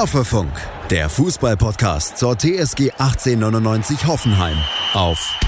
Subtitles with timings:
[0.00, 0.50] Hoffefunk,
[0.88, 4.56] der Fußballpodcast zur TSG 1899 Hoffenheim
[4.94, 5.38] auf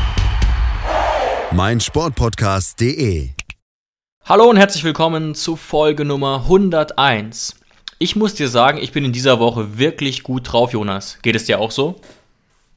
[1.52, 3.30] meinsportpodcast.de.
[4.26, 7.54] Hallo und herzlich willkommen zu Folge Nummer 101.
[7.98, 11.18] Ich muss dir sagen, ich bin in dieser Woche wirklich gut drauf, Jonas.
[11.22, 11.98] Geht es dir auch so?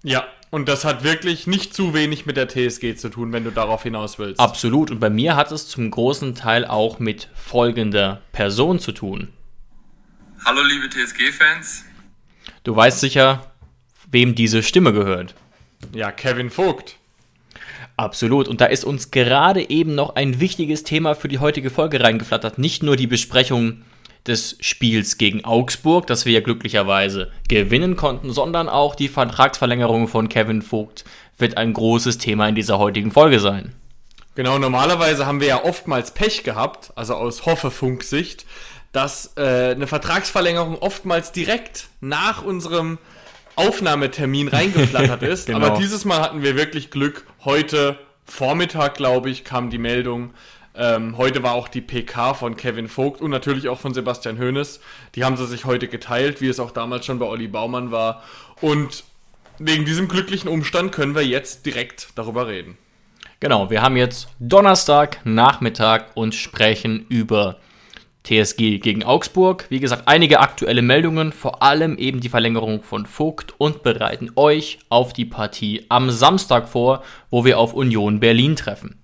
[0.01, 3.51] Ja, und das hat wirklich nicht zu wenig mit der TSG zu tun, wenn du
[3.51, 4.39] darauf hinaus willst.
[4.39, 4.91] Absolut.
[4.91, 9.33] Und bei mir hat es zum großen Teil auch mit folgender Person zu tun.
[10.45, 11.85] Hallo liebe TSG-Fans.
[12.63, 13.51] Du weißt sicher,
[14.11, 15.33] wem diese Stimme gehört.
[15.91, 16.97] Ja, Kevin Vogt.
[17.97, 18.47] Absolut.
[18.47, 22.59] Und da ist uns gerade eben noch ein wichtiges Thema für die heutige Folge reingeflattert.
[22.59, 23.81] Nicht nur die Besprechung
[24.27, 30.29] des Spiels gegen Augsburg, das wir ja glücklicherweise gewinnen konnten, sondern auch die Vertragsverlängerung von
[30.29, 31.05] Kevin Vogt
[31.39, 33.73] wird ein großes Thema in dieser heutigen Folge sein.
[34.35, 38.45] Genau, normalerweise haben wir ja oftmals Pech gehabt, also aus Hoffefunk-Sicht,
[38.95, 42.97] dass äh, eine Vertragsverlängerung oftmals direkt nach unserem
[43.57, 45.47] Aufnahmetermin reingeflattert ist.
[45.47, 45.65] genau.
[45.65, 47.25] Aber dieses Mal hatten wir wirklich Glück.
[47.43, 50.33] Heute Vormittag, glaube ich, kam die Meldung.
[50.77, 54.79] Ähm, heute war auch die PK von Kevin Vogt und natürlich auch von Sebastian Hoeneß.
[55.15, 58.23] Die haben sie sich heute geteilt, wie es auch damals schon bei Olli Baumann war.
[58.61, 59.03] Und
[59.59, 62.77] wegen diesem glücklichen Umstand können wir jetzt direkt darüber reden.
[63.41, 67.57] Genau, wir haben jetzt Donnerstag Nachmittag und sprechen über
[68.25, 69.65] TSG gegen Augsburg.
[69.69, 74.79] Wie gesagt, einige aktuelle Meldungen, vor allem eben die Verlängerung von Vogt und bereiten euch
[74.89, 78.99] auf die Partie am Samstag vor, wo wir auf Union Berlin treffen.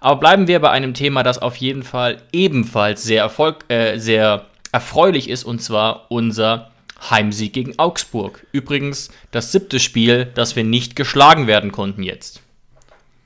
[0.00, 4.46] Aber bleiben wir bei einem Thema, das auf jeden Fall ebenfalls sehr, Erfolg, äh, sehr
[4.70, 6.70] erfreulich ist, und zwar unser
[7.10, 8.46] Heimsieg gegen Augsburg.
[8.52, 12.43] Übrigens das siebte Spiel, das wir nicht geschlagen werden konnten jetzt.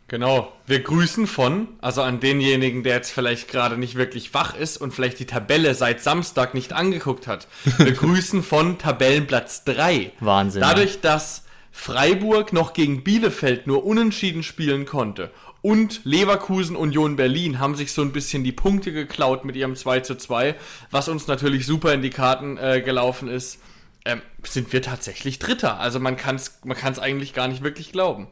[0.08, 0.52] Genau.
[0.66, 4.92] Wir grüßen von, also an denjenigen, der jetzt vielleicht gerade nicht wirklich wach ist und
[4.92, 7.46] vielleicht die Tabelle seit Samstag nicht angeguckt hat.
[7.76, 10.12] Wir grüßen von Tabellenplatz 3.
[10.20, 10.62] Wahnsinn.
[10.62, 17.74] Dadurch, dass Freiburg noch gegen Bielefeld nur unentschieden spielen konnte und Leverkusen Union Berlin haben
[17.74, 20.54] sich so ein bisschen die Punkte geklaut mit ihrem 2 zu 2,
[20.90, 23.58] was uns natürlich super in die Karten äh, gelaufen ist,
[24.04, 25.78] ähm, sind wir tatsächlich Dritter.
[25.80, 28.28] Also man kann es man kann's eigentlich gar nicht wirklich glauben.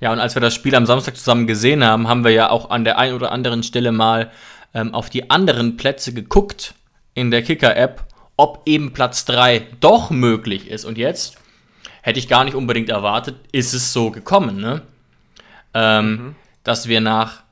[0.00, 2.70] Ja, und als wir das Spiel am Samstag zusammen gesehen haben, haben wir ja auch
[2.70, 4.30] an der einen oder anderen Stelle mal
[4.74, 6.74] ähm, auf die anderen Plätze geguckt
[7.14, 8.04] in der Kicker-App,
[8.36, 10.84] ob eben Platz 3 doch möglich ist.
[10.84, 11.36] Und jetzt
[12.02, 14.82] hätte ich gar nicht unbedingt erwartet, ist es so gekommen, ne?
[15.72, 16.36] Ähm, mhm.
[16.64, 17.42] Dass wir nach,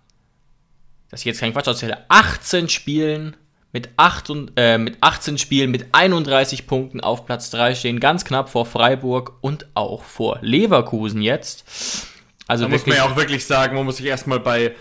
[1.11, 3.37] dass ich jetzt keinen Quatsch erzähle, 18 Spielen
[3.73, 8.25] mit, 8 und, äh, mit 18 Spielen mit 31 Punkten auf Platz 3 stehen, ganz
[8.25, 12.12] knapp vor Freiburg und auch vor Leverkusen jetzt.
[12.53, 14.75] Also da muss man ja auch wirklich sagen, man muss sich erstmal bei,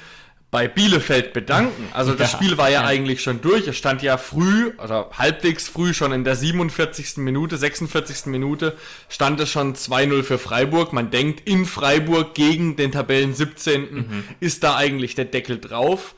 [0.52, 1.88] bei Bielefeld bedanken.
[1.94, 3.66] Also das ja, Spiel war ja, ja, eigentlich schon durch.
[3.66, 7.18] Es stand ja früh, oder halbwegs früh, schon in der 47.
[7.18, 8.26] Minute, 46.
[8.26, 8.76] Minute,
[9.08, 10.92] stand es schon 2-0 für Freiburg.
[10.92, 13.82] Man denkt, in Freiburg gegen den Tabellen 17.
[13.82, 14.24] Mhm.
[14.42, 16.14] ist da eigentlich der Deckel drauf.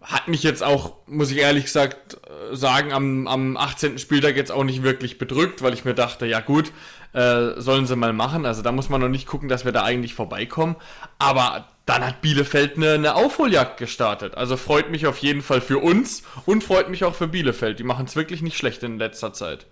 [0.00, 3.98] Hat mich jetzt auch, muss ich ehrlich gesagt äh, sagen, am, am 18.
[3.98, 6.72] Spieltag jetzt auch nicht wirklich bedrückt, weil ich mir dachte, ja gut,
[7.14, 8.44] äh, sollen sie mal machen.
[8.44, 10.76] Also da muss man noch nicht gucken, dass wir da eigentlich vorbeikommen.
[11.18, 14.36] Aber dann hat Bielefeld eine, eine Aufholjagd gestartet.
[14.36, 17.78] Also freut mich auf jeden Fall für uns und freut mich auch für Bielefeld.
[17.78, 19.66] Die machen es wirklich nicht schlecht in letzter Zeit.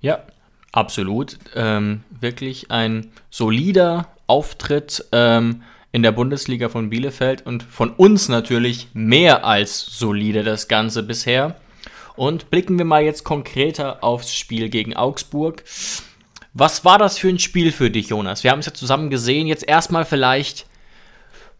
[0.00, 0.20] Ja,
[0.72, 1.38] absolut.
[1.54, 8.88] Ähm, wirklich ein solider Auftritt ähm, in der Bundesliga von Bielefeld und von uns natürlich
[8.94, 11.56] mehr als solide das Ganze bisher.
[12.16, 15.62] Und blicken wir mal jetzt konkreter aufs Spiel gegen Augsburg.
[16.58, 18.42] Was war das für ein Spiel für dich, Jonas?
[18.42, 19.46] Wir haben es ja zusammen gesehen.
[19.46, 20.66] Jetzt erstmal vielleicht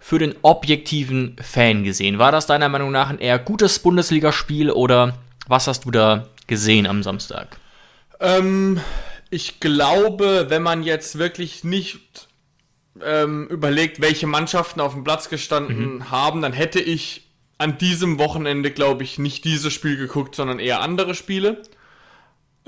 [0.00, 2.18] für den objektiven Fan gesehen.
[2.18, 5.16] War das deiner Meinung nach ein eher gutes Bundesligaspiel oder
[5.46, 7.58] was hast du da gesehen am Samstag?
[8.18, 8.80] Ähm,
[9.30, 12.28] ich glaube, wenn man jetzt wirklich nicht
[13.00, 16.10] ähm, überlegt, welche Mannschaften auf dem Platz gestanden mhm.
[16.10, 20.80] haben, dann hätte ich an diesem Wochenende, glaube ich, nicht dieses Spiel geguckt, sondern eher
[20.80, 21.62] andere Spiele.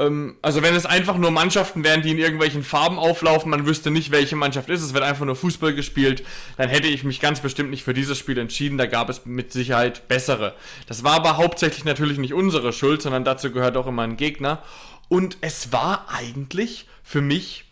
[0.00, 3.90] Ähm, also wenn es einfach nur Mannschaften wären, die in irgendwelchen Farben auflaufen, man wüsste
[3.90, 6.24] nicht, welche Mannschaft ist, es wird einfach nur Fußball gespielt,
[6.56, 9.52] dann hätte ich mich ganz bestimmt nicht für dieses Spiel entschieden, da gab es mit
[9.52, 10.54] Sicherheit bessere.
[10.86, 14.62] Das war aber hauptsächlich natürlich nicht unsere Schuld, sondern dazu gehört auch immer ein Gegner.
[15.08, 17.64] Und es war eigentlich für mich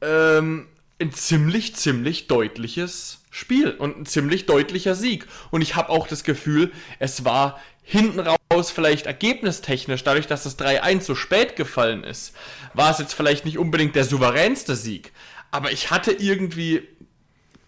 [0.00, 0.66] ähm,
[0.98, 5.26] ein ziemlich, ziemlich deutliches Spiel und ein ziemlich deutlicher Sieg.
[5.50, 10.58] Und ich habe auch das Gefühl, es war hinten raus vielleicht ergebnistechnisch, dadurch, dass das
[10.58, 12.34] 3-1 so spät gefallen ist,
[12.74, 15.12] war es jetzt vielleicht nicht unbedingt der souveränste Sieg.
[15.52, 16.82] Aber ich hatte irgendwie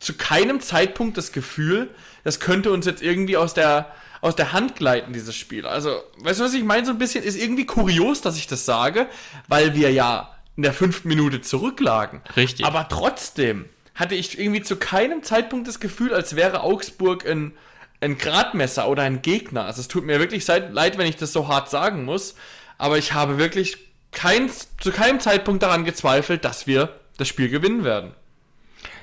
[0.01, 1.95] zu keinem Zeitpunkt das Gefühl,
[2.25, 5.67] das könnte uns jetzt irgendwie aus der, aus der Hand gleiten, dieses Spiel.
[5.67, 6.85] Also, weißt du, was ich meine?
[6.85, 9.07] So ein bisschen ist irgendwie kurios, dass ich das sage,
[9.47, 12.23] weil wir ja in der fünften Minute zurücklagen.
[12.35, 12.67] Richtig.
[12.67, 17.53] Aber trotzdem hatte ich irgendwie zu keinem Zeitpunkt das Gefühl, als wäre Augsburg ein,
[18.01, 19.65] ein Gradmesser oder ein Gegner.
[19.65, 22.35] Also es tut mir wirklich leid, wenn ich das so hart sagen muss,
[22.79, 23.79] aber ich habe wirklich
[24.13, 24.51] kein,
[24.81, 28.13] zu keinem Zeitpunkt daran gezweifelt, dass wir das Spiel gewinnen werden.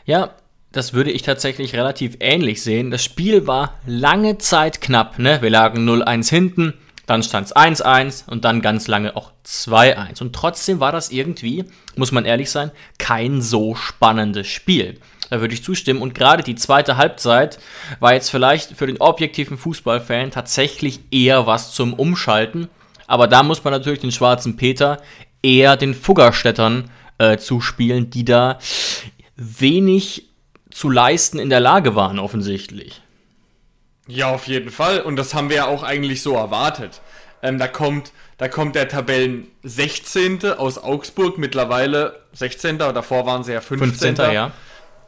[0.06, 0.36] Ja,
[0.72, 2.92] das würde ich tatsächlich relativ ähnlich sehen.
[2.92, 5.20] Das Spiel war lange Zeit knapp.
[5.20, 5.42] Ne?
[5.42, 6.74] Wir lagen 0-1 hinten,
[7.06, 10.22] dann stand es 1-1 und dann ganz lange auch 2-1.
[10.22, 11.66] Und trotzdem war das irgendwie,
[11.96, 15.00] muss man ehrlich sein, kein so spannendes Spiel.
[15.30, 16.02] Da würde ich zustimmen.
[16.02, 17.60] Und gerade die zweite Halbzeit
[18.00, 22.70] war jetzt vielleicht für den objektiven Fußballfan tatsächlich eher was zum Umschalten.
[23.08, 25.02] Aber da muss man natürlich den schwarzen Peter
[25.42, 28.60] eher den Fuggerstädtern äh, zuspielen, die da
[29.36, 30.30] wenig
[30.72, 33.02] zu leisten in der Lage waren, offensichtlich.
[34.08, 35.02] Ja, auf jeden Fall.
[35.02, 37.02] Und das haben wir ja auch eigentlich so erwartet.
[37.42, 40.46] Ähm, da kommt, da kommt der Tabellen 16.
[40.46, 42.78] aus Augsburg, mittlerweile 16.
[42.78, 44.16] Davor waren sie ja 15.
[44.16, 44.34] 15.
[44.34, 44.52] ja.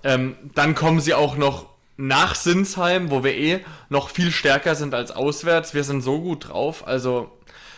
[0.07, 1.65] Ähm, dann kommen sie auch noch
[1.97, 3.59] nach Sinsheim, wo wir eh
[3.89, 5.73] noch viel stärker sind als auswärts.
[5.73, 6.87] Wir sind so gut drauf.
[6.87, 7.29] Also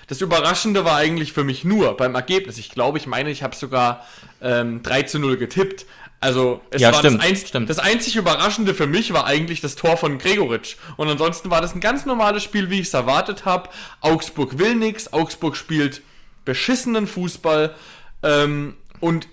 [0.08, 2.60] das Überraschende war eigentlich für mich nur beim Ergebnis.
[2.60, 4.06] Ich glaube, ich meine, ich habe sogar
[4.42, 5.88] ähm, 3 zu 0 getippt.
[6.20, 7.70] Also es Ja, war stimmt, das, einz stimmt.
[7.70, 10.76] das einzig Überraschende für mich war eigentlich das Tor von Gregoritsch.
[10.98, 13.70] Und ansonsten war das ein ganz normales Spiel, wie ich es erwartet habe.
[14.02, 16.02] Augsburg will nix, Augsburg spielt
[16.46, 17.74] beschissenen Fußball
[18.22, 19.28] ähm, und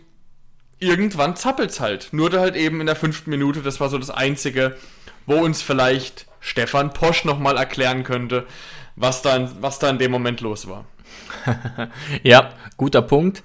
[0.78, 2.08] irgendwann zappelt's halt.
[2.12, 4.76] Nur halt eben in der fünften Minute, das war so das Einzige,
[5.26, 8.46] wo uns vielleicht Stefan Posch nochmal erklären könnte,
[8.94, 10.84] was da, in, was da in dem Moment los war.
[12.22, 13.42] Ja, guter Punkt.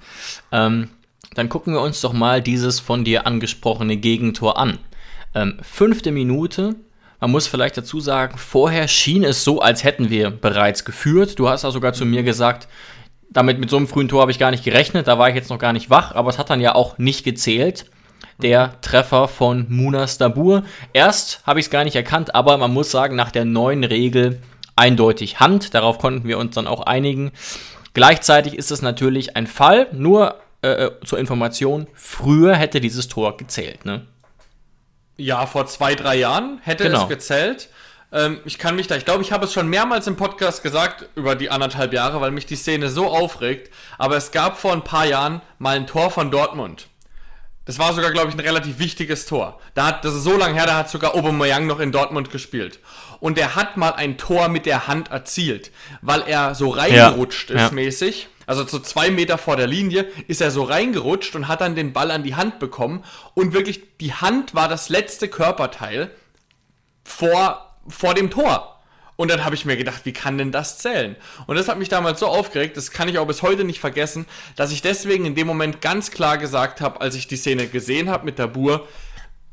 [0.50, 0.90] Ähm,
[1.34, 4.78] dann gucken wir uns doch mal dieses von dir angesprochene Gegentor an.
[5.34, 6.76] Ähm, fünfte Minute.
[7.20, 11.38] Man muss vielleicht dazu sagen, vorher schien es so, als hätten wir bereits geführt.
[11.38, 12.68] Du hast ja sogar zu mir gesagt,
[13.32, 15.08] damit mit so einem frühen Tor habe ich gar nicht gerechnet.
[15.08, 17.24] Da war ich jetzt noch gar nicht wach, aber es hat dann ja auch nicht
[17.24, 17.86] gezählt.
[18.40, 20.64] Der Treffer von Munas Dabur.
[20.92, 24.40] Erst habe ich es gar nicht erkannt, aber man muss sagen, nach der neuen Regel
[24.74, 25.74] eindeutig Hand.
[25.74, 27.30] Darauf konnten wir uns dann auch einigen.
[27.94, 33.84] Gleichzeitig ist es natürlich ein Fall, nur äh, zur Information, früher hätte dieses Tor gezählt.
[33.84, 34.06] Ne?
[35.16, 37.02] Ja, vor zwei, drei Jahren hätte Genau.
[37.02, 37.68] es gezählt.
[38.12, 41.08] Ähm, ich kann mich da, ich glaube, ich habe es schon mehrmals im Podcast gesagt
[41.14, 43.72] über die anderthalb Jahre, weil mich die Szene so aufregt.
[43.98, 46.88] Aber es gab vor ein paar Jahren mal ein Tor von Dortmund.
[47.64, 49.60] Das war sogar, glaube ich, ein relativ wichtiges Tor.
[49.74, 52.80] Da hat, das ist so lange her, da hat sogar Aubameyang noch in Dortmund gespielt.
[53.20, 55.70] Und er hat mal ein Tor mit der Hand erzielt,
[56.00, 57.70] weil er so reingerutscht Ja, ist ja.
[57.70, 58.28] mäßig.
[58.46, 61.92] Also so zwei Meter vor der Linie ist er so reingerutscht und hat dann den
[61.92, 63.04] Ball an die Hand bekommen.
[63.34, 66.10] Und wirklich, die Hand war das letzte Körperteil
[67.04, 68.68] vor, vor dem Tor.
[69.16, 71.16] Und dann habe ich mir gedacht, wie kann denn das zählen?
[71.46, 74.26] Und das hat mich damals so aufgeregt, das kann ich auch bis heute nicht vergessen,
[74.56, 78.08] dass ich deswegen in dem Moment ganz klar gesagt habe, als ich die Szene gesehen
[78.08, 78.88] habe mit der Bur,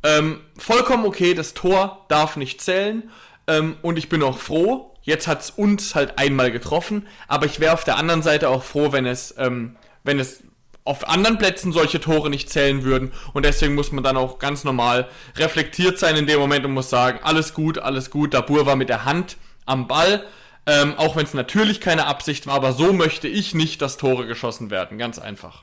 [0.01, 3.11] ähm, vollkommen okay, das Tor darf nicht zählen.
[3.47, 7.59] Ähm, und ich bin auch froh, jetzt hat es uns halt einmal getroffen, aber ich
[7.59, 10.43] wäre auf der anderen Seite auch froh, wenn es, ähm, wenn es
[10.89, 13.11] auf anderen Plätzen solche Tore nicht zählen würden.
[13.33, 16.89] Und deswegen muss man dann auch ganz normal reflektiert sein in dem Moment und muss
[16.89, 18.33] sagen, alles gut, alles gut.
[18.33, 20.25] Dabur war mit der Hand am Ball,
[20.65, 24.25] ähm, auch wenn es natürlich keine Absicht war, aber so möchte ich nicht, dass Tore
[24.25, 24.97] geschossen werden.
[24.97, 25.61] Ganz einfach.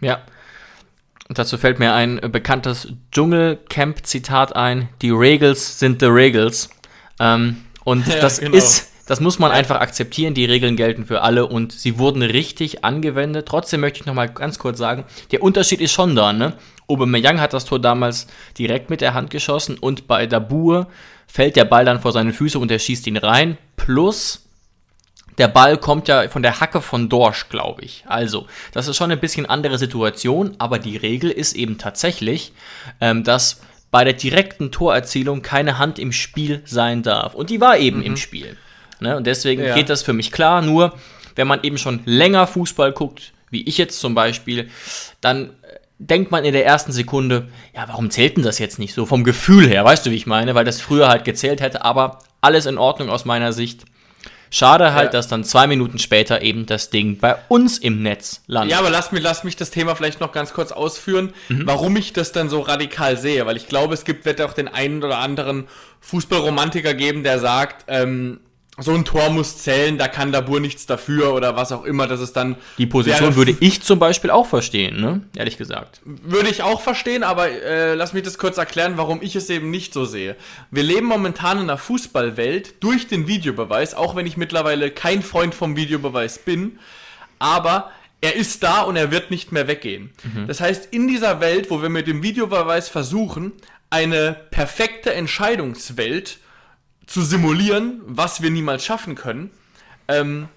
[0.00, 0.20] Ja.
[1.28, 6.70] Und dazu fällt mir ein bekanntes Dschungelcamp-Zitat ein: Die Regels sind the Regels.
[7.18, 8.56] Ähm, und Ja, das genau.
[8.56, 10.34] ist, das muss man einfach akzeptieren.
[10.34, 13.48] Die Regeln gelten für alle und sie wurden richtig angewendet.
[13.48, 16.52] Trotzdem möchte ich noch mal ganz kurz sagen: Der Unterschied ist schon da, ne?
[16.88, 18.26] Aubameyang hat das Tor damals
[18.58, 20.88] direkt mit der Hand geschossen und bei Dabur
[21.26, 23.56] fällt der Ball dann vor seine Füße und er schießt ihn rein.
[23.76, 24.44] Plus
[25.38, 28.04] der Ball kommt ja von der Hacke von Dorsch, glaube ich.
[28.08, 32.52] Also, das ist schon ein bisschen andere Situation, aber die Regel ist eben tatsächlich,
[33.00, 37.34] ähm, dass bei der direkten Torerzielung keine Hand im Spiel sein darf.
[37.34, 38.58] Und die war eben im Spiel.
[39.00, 39.16] Ne?
[39.16, 39.74] Und deswegen Ja.
[39.74, 40.62] geht das für mich klar.
[40.62, 40.94] Nur,
[41.36, 44.68] wenn man eben schon länger Fußball guckt, wie ich jetzt zum Beispiel,
[45.20, 45.50] dann äh,
[45.98, 49.24] denkt man in der ersten Sekunde, ja, warum zählt denn das jetzt nicht so vom
[49.24, 49.84] Gefühl her?
[49.84, 50.54] Weißt du, wie ich meine?
[50.54, 53.84] Weil das früher halt gezählt hätte, aber alles in Ordnung aus meiner Sicht.
[54.50, 55.10] Schade halt, Ja.
[55.18, 58.72] dass dann zwei Minuten später eben das Ding bei uns im Netz landet.
[58.72, 62.14] Ja, aber lass mich, lass mich das Thema vielleicht noch ganz kurz ausführen, warum ich
[62.14, 63.44] das dann so radikal sehe.
[63.44, 65.68] Weil ich glaube, es gibt, wird auch den einen oder anderen
[66.00, 68.40] Fußballromantiker geben, der sagt, ähm,
[68.80, 72.20] so ein Tor muss zählen, da kann Dabur nichts dafür oder was auch immer, dass
[72.20, 72.56] es dann.
[72.78, 75.22] Die Position würde ich zum Beispiel auch verstehen, ne?
[75.36, 76.00] Ehrlich gesagt.
[76.04, 79.70] Würde ich auch verstehen, aber äh, lass mich das kurz erklären, warum ich es eben
[79.70, 80.36] nicht so sehe.
[80.70, 85.54] Wir leben momentan in einer Fußballwelt durch den Videobeweis, auch wenn ich mittlerweile kein Freund
[85.54, 86.78] vom Videobeweis bin,
[87.38, 90.10] aber er ist da und er wird nicht mehr weggehen.
[90.22, 90.46] Mhm.
[90.46, 93.52] Das heißt, in dieser Welt, wo wir mit dem Videobeweis versuchen,
[93.90, 96.38] eine perfekte Entscheidungswelt
[97.08, 99.50] zu simulieren, was wir niemals schaffen können,
[100.06, 100.48] ähm,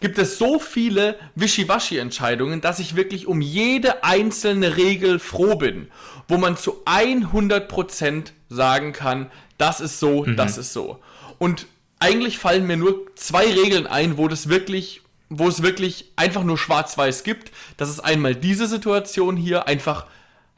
[0.00, 5.88] gibt es so viele Wischiwaschi-Entscheidungen, dass ich wirklich um jede einzelne Regel froh bin,
[6.26, 10.36] wo man zu 100% sagen kann, das ist so, mhm.
[10.36, 11.00] das ist so.
[11.38, 11.66] Und
[11.98, 16.56] eigentlich fallen mir nur zwei Regeln ein, wo das wirklich, wo es wirklich einfach nur
[16.56, 17.52] schwarz-weiß gibt.
[17.76, 20.06] Das ist einmal diese Situation hier, einfach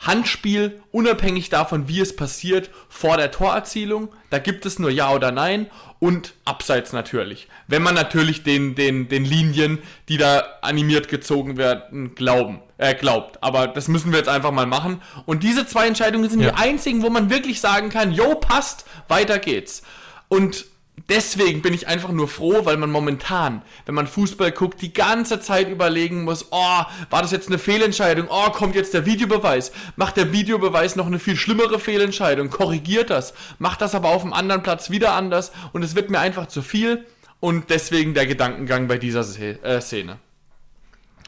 [0.02, 4.08] Handspiel, unabhängig davon, wie es passiert, vor der Torerzielung.
[4.30, 7.48] Da gibt es nur Ja oder Nein und Abseits natürlich.
[7.68, 9.78] Wenn man natürlich den, den, den Linien,
[10.08, 13.42] die da animiert gezogen werden, glauben, äh, glaubt.
[13.42, 15.00] Aber das müssen wir jetzt einfach mal machen.
[15.24, 16.50] Und diese zwei Entscheidungen sind ja.
[16.50, 19.82] die einzigen, wo man wirklich sagen kann, jo, passt, weiter geht's.
[20.26, 20.66] Und
[21.08, 25.40] deswegen bin ich einfach nur froh, weil man momentan, wenn man Fußball guckt, die ganze
[25.40, 28.28] Zeit überlegen muss, oh, war das jetzt eine Fehlentscheidung?
[28.30, 29.72] Oh, kommt jetzt der Videobeweis?
[29.96, 32.50] Macht der Videobeweis noch eine viel schlimmere Fehlentscheidung?
[32.50, 33.34] Korrigiert das?
[33.58, 35.52] Macht das aber auf dem anderen Platz wieder anders?
[35.72, 37.04] Und es wird mir einfach zu viel
[37.40, 40.18] und deswegen der Gedankengang bei dieser äh, Szene.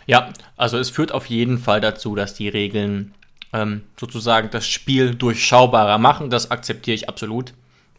[0.06, 3.14] Ja, also es führt auf jeden Fall dazu, dass die Regeln
[3.52, 6.30] ähm, sozusagen das Spiel durchschaubarer machen.
[6.30, 7.54] Das akzeptiere ich absolut.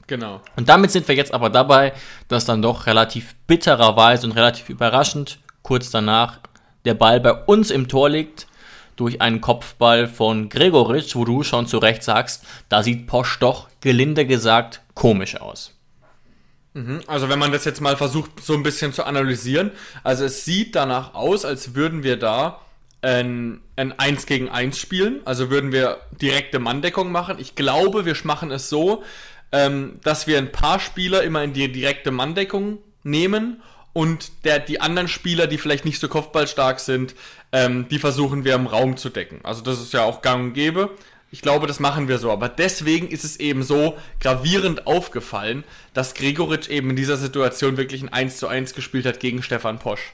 [0.07, 0.41] Genau.
[0.55, 1.93] Und damit sind wir jetzt aber dabei,
[2.27, 6.39] dass dann doch relativ bittererweise und relativ überraschend kurz danach
[6.85, 8.47] der Ball bei uns im Tor liegt
[8.95, 13.67] durch einen Kopfball von Gregoritsch, wo du schon zu Recht sagst, da sieht Posch doch
[13.81, 15.74] gelinde gesagt komisch aus.
[16.74, 17.01] Mhm.
[17.07, 19.71] Also wenn man das jetzt mal versucht so ein bisschen zu analysieren,
[20.03, 22.62] also es sieht danach aus, als würden wir da
[23.01, 27.38] ein, ein 1 gegen 1 spielen, also würden wir direkte Manndeckung machen.
[27.39, 29.03] Ich glaube, wir machen es so,
[29.52, 33.62] ähm, dass wir ein paar Spieler immer in die direkte Manndeckung nehmen
[33.94, 37.16] und der, die anderen Spieler, die vielleicht nicht so kopfballstark sind,
[37.52, 39.40] ähm, die versuchen wir im Raum zu decken.
[39.44, 40.92] Also das ist ja auch gang und gäbe.
[41.32, 42.32] Ich glaube, das machen wir so.
[42.32, 48.02] Aber deswegen ist es eben so gravierend aufgefallen, dass Gregoritsch eben in dieser Situation wirklich
[48.02, 50.14] ein 1 zu 1 gespielt hat gegen Stefan Posch.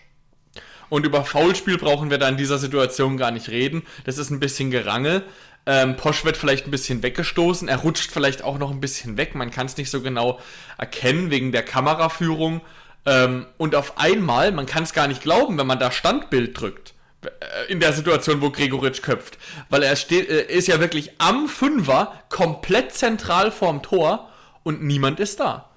[0.90, 3.84] Und über Foulspiel brauchen wir da in dieser Situation gar nicht reden.
[4.04, 5.24] Das ist ein bisschen Gerangel.
[5.66, 9.36] Ähm, Posch wird vielleicht ein bisschen weggestoßen, er rutscht vielleicht auch noch ein bisschen weg,
[9.36, 10.40] man kann es nicht so genau
[10.78, 12.62] erkennen wegen der Kameraführung.
[13.06, 16.94] Ähm, und auf einmal, man kann es gar nicht glauben, wenn man da Standbild drückt,
[17.24, 19.38] äh, in der Situation, wo Gregoritsch köpft,
[19.70, 24.30] weil er steht, äh, ist ja wirklich am Fünfer, komplett zentral vorm Tor
[24.64, 25.70] und niemand ist da.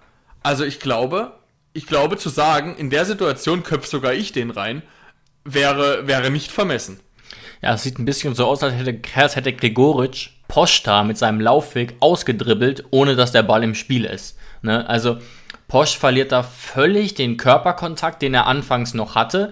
[0.42, 1.32] Also ich glaube,
[1.72, 4.82] ich glaube zu sagen, in der Situation köpft sogar ich den rein,
[5.44, 7.00] wäre, wäre nicht vermessen.
[7.64, 11.40] Ja, es sieht ein bisschen so aus, als hätte, als hätte Gregoritsch Posch mit seinem
[11.40, 14.36] Laufweg ausgedribbelt, ohne dass der Ball im Spiel ist.
[14.60, 14.86] Ne?
[14.86, 15.16] Also
[15.66, 19.50] Posch verliert da völlig den Körperkontakt, den er anfangs noch hatte.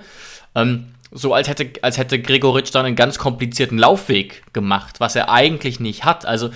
[0.54, 5.30] Ähm, so als hätte, als hätte Gregoritsch dann einen ganz komplizierten Laufweg gemacht, was er
[5.30, 6.26] eigentlich nicht hat.
[6.26, 6.50] Also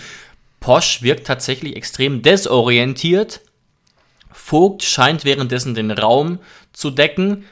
[0.60, 3.40] Posch wirkt tatsächlich extrem desorientiert.
[4.30, 6.38] Vogt scheint währenddessen den Raum
[6.74, 7.46] zu decken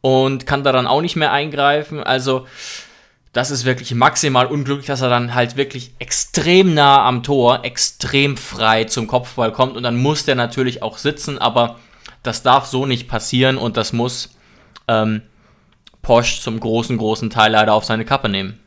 [0.00, 2.02] und kann da dann auch nicht mehr eingreifen.
[2.02, 2.46] Also
[3.32, 8.36] das ist wirklich maximal unglücklich, dass er dann halt wirklich extrem nah am Tor, extrem
[8.36, 11.78] frei zum Kopfball kommt und dann muss der natürlich auch sitzen, aber
[12.22, 14.34] das darf so nicht passieren und das muss
[14.88, 15.22] ähm,
[16.02, 18.58] Posch zum großen, großen Teil leider auf seine Kappe nehmen.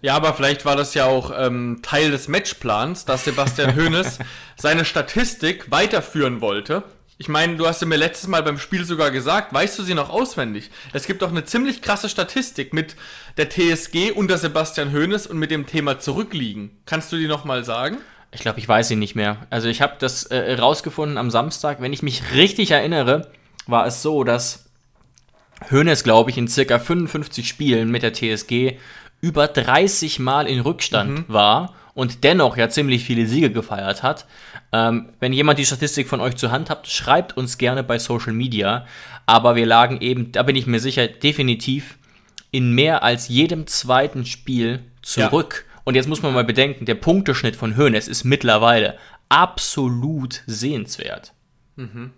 [0.00, 4.18] Ja, aber vielleicht war das ja auch ähm, Teil des Matchplans, dass Sebastian Hoeneß
[4.56, 6.84] seine Statistik weiterführen wollte
[7.24, 9.94] ich meine, du hast ja mir letztes Mal beim Spiel sogar gesagt, weißt du sie
[9.94, 10.70] noch auswendig?
[10.92, 12.96] Es gibt doch eine ziemlich krasse Statistik mit
[13.38, 16.72] der TSG unter Sebastian Hoeneß und mit dem Thema Zurückliegen.
[16.84, 17.96] Kannst du die nochmal sagen?
[18.30, 19.38] Ich glaube, ich weiß sie nicht mehr.
[19.48, 21.80] Also ich habe das äh, rausgefunden am Samstag.
[21.80, 23.32] Wenn ich mich richtig erinnere,
[23.66, 24.66] war es so, dass
[25.70, 28.76] Hoeneß, glaube ich, in circa 55 Spielen mit der TSG
[29.22, 31.32] über 30 Mal in Rückstand mhm.
[31.32, 34.26] war und dennoch ja ziemlich viele Siege gefeiert hat.
[34.72, 38.32] Ähm, wenn jemand die Statistik von euch zur Hand habt, schreibt uns gerne bei Social
[38.32, 38.86] Media.
[39.26, 41.98] Aber wir lagen eben, da bin ich mir sicher, definitiv
[42.50, 45.64] in mehr als jedem zweiten Spiel zurück.
[45.66, 45.80] Ja.
[45.84, 48.98] Und jetzt muss man mal bedenken, der Punkteschnitt von Hoeneß ist mittlerweile
[49.28, 51.32] absolut sehenswert.
[51.76, 52.12] Mhm.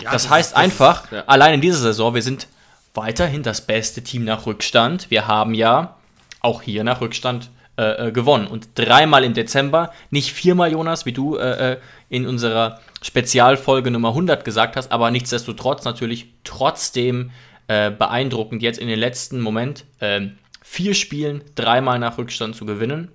[0.00, 1.24] Ja, das, das, heißt ist, einfach, ist, ja.
[1.26, 2.48] allein in dieser Saison, wir sind
[2.94, 5.10] weiterhin das beste Team nach Rückstand.
[5.10, 5.96] Wir haben ja
[6.40, 8.46] auch hier nach Rückstand äh, äh, gewonnen.
[8.46, 11.76] Und dreimal im Dezember, nicht viermal, Jonas, wie du äh, äh
[12.08, 17.32] in unserer Spezialfolge Nummer 100 gesagt hast, aber nichtsdestotrotz natürlich trotzdem
[17.66, 23.10] äh, beeindruckend, jetzt in den letzten Moment ähm, vier Spielen dreimal nach Rückstand zu gewinnen.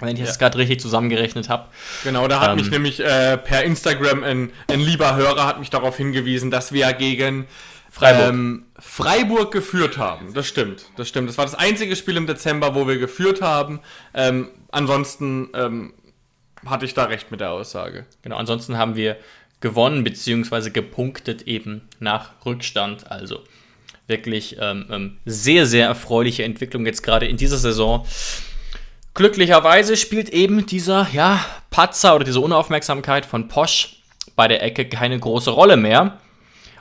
[0.00, 0.26] Wenn ich ja.
[0.26, 1.66] das gerade richtig zusammengerechnet habe.
[2.04, 5.70] Genau, da hat ähm, mich nämlich äh, per Instagram ein, ein, lieber Hörer hat mich
[5.70, 7.46] darauf hingewiesen, dass wir gegen
[7.98, 8.28] Freiburg.
[8.28, 10.32] Ähm, Freiburg geführt haben.
[10.32, 11.28] Das stimmt, das stimmt.
[11.28, 13.80] Das war das einzige Spiel im Dezember, wo wir geführt haben.
[14.14, 15.94] Ähm, ansonsten ähm,
[16.64, 18.06] hatte ich da recht mit der Aussage.
[18.22, 19.16] Genau, ansonsten haben wir
[19.60, 20.70] gewonnen bzw.
[20.70, 23.10] gepunktet eben nach Rückstand.
[23.10, 23.40] Also
[24.06, 28.06] wirklich ähm, ähm, sehr, sehr erfreuliche Entwicklung jetzt gerade in dieser Saison.
[29.14, 33.96] Glücklicherweise spielt eben dieser ja, Patzer oder diese Unaufmerksamkeit von Posch
[34.36, 36.20] bei der Ecke keine große Rolle mehr.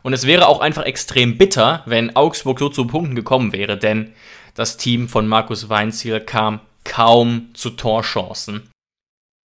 [0.07, 4.13] Und es wäre auch einfach extrem bitter, wenn Augsburg so zu Punkten gekommen wäre, denn
[4.55, 8.69] das Team von Markus Weinziel kam kaum zu Torchancen.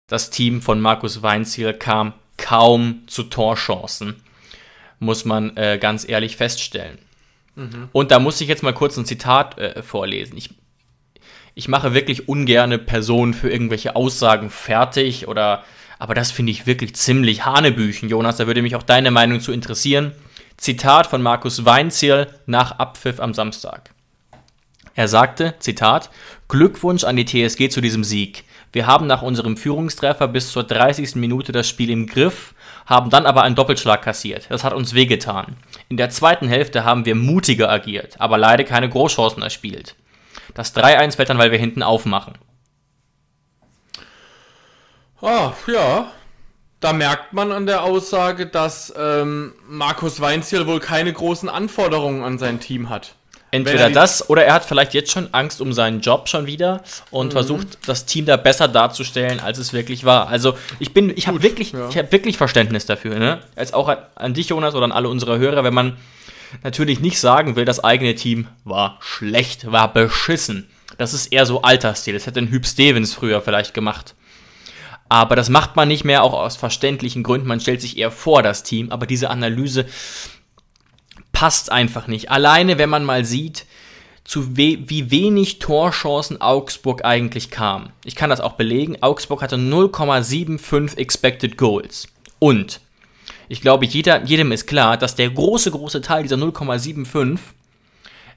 [0.08, 4.22] Das Team von Markus Weinziel kam kaum zu Torchancen,
[4.98, 6.96] muss man äh, ganz ehrlich feststellen.
[7.54, 7.90] Mhm.
[7.92, 10.38] Und da muss ich jetzt mal kurz ein Zitat äh, vorlesen.
[10.38, 10.54] Ich,
[11.54, 15.64] ich mache wirklich ungerne Personen für irgendwelche Aussagen fertig oder,
[15.98, 18.38] aber das finde ich wirklich ziemlich Hanebüchen, Jonas.
[18.38, 20.12] Da würde mich auch deine Meinung zu interessieren.
[20.56, 23.90] Zitat von Markus Weinziel nach Abpfiff am Samstag.
[24.94, 26.10] Er sagte, Zitat,
[26.48, 28.44] Glückwunsch an die TSG zu diesem Sieg.
[28.72, 31.16] Wir haben nach unserem Führungstreffer bis zur 30.
[31.16, 32.54] Minute das Spiel im Griff,
[32.86, 34.46] haben dann aber einen Doppelschlag kassiert.
[34.48, 35.56] Das hat uns wehgetan.
[35.88, 39.96] In der zweiten Hälfte haben wir mutiger agiert, aber leider keine Großchancen erspielt.
[40.54, 42.34] Das 3-1 fällt dann, weil wir hinten aufmachen.
[45.20, 46.12] Ah, ja.
[46.80, 52.38] Da merkt man an der Aussage, dass ähm, Markus Weinziel wohl keine großen Anforderungen an
[52.38, 53.14] sein Team hat.
[53.50, 57.28] Entweder das oder er hat vielleicht jetzt schon Angst um seinen Job schon wieder und
[57.28, 57.32] mhm.
[57.32, 60.28] versucht das Team da besser darzustellen, als es wirklich war.
[60.28, 61.88] Also ich bin, ich habe wirklich, ja.
[61.88, 63.40] ich habe wirklich Verständnis dafür, ne?
[63.54, 65.96] Als auch an dich, Jonas, oder an alle unsere Hörer, wenn man
[66.62, 70.68] natürlich nicht sagen will, das eigene Team war schlecht, war beschissen.
[70.98, 72.14] Das ist eher so Altersstil.
[72.14, 74.14] Das hätte ein Hüb Stevens früher vielleicht gemacht.
[75.08, 77.46] Aber das macht man nicht mehr, auch aus verständlichen Gründen.
[77.46, 78.90] Man stellt sich eher vor das Team.
[78.90, 79.86] Aber diese Analyse,
[81.36, 82.30] passt einfach nicht.
[82.30, 83.66] Alleine, wenn man mal sieht,
[84.24, 87.90] zu we wie wenig Torchancen Augsburg eigentlich kam.
[88.04, 88.96] Ich kann das auch belegen.
[89.02, 92.08] Augsburg hatte 0,75 Expected Goals.
[92.38, 92.80] Und
[93.48, 97.38] ich glaube, jeder, jedem ist klar, dass der große, große Teil dieser 0,75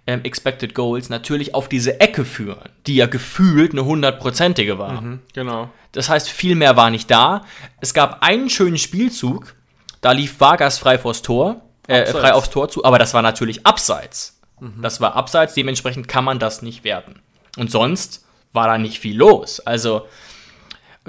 [0.09, 5.01] ähm, Expected Goals natürlich auf diese Ecke führen, die ja gefühlt eine hundertprozentige war.
[5.01, 5.69] Mhm, genau.
[5.91, 7.45] Das heißt, viel mehr war nicht da.
[7.79, 9.53] Es gab einen schönen Spielzug,
[10.01, 13.67] da lief Vargas frei vors Tor äh, frei aufs Tor zu, aber das war natürlich
[13.67, 14.39] abseits.
[14.59, 14.81] Mhm.
[14.81, 17.21] Das war abseits, dementsprechend kann man das nicht werten.
[17.57, 19.59] Und sonst war da nicht viel los.
[19.59, 20.07] Also,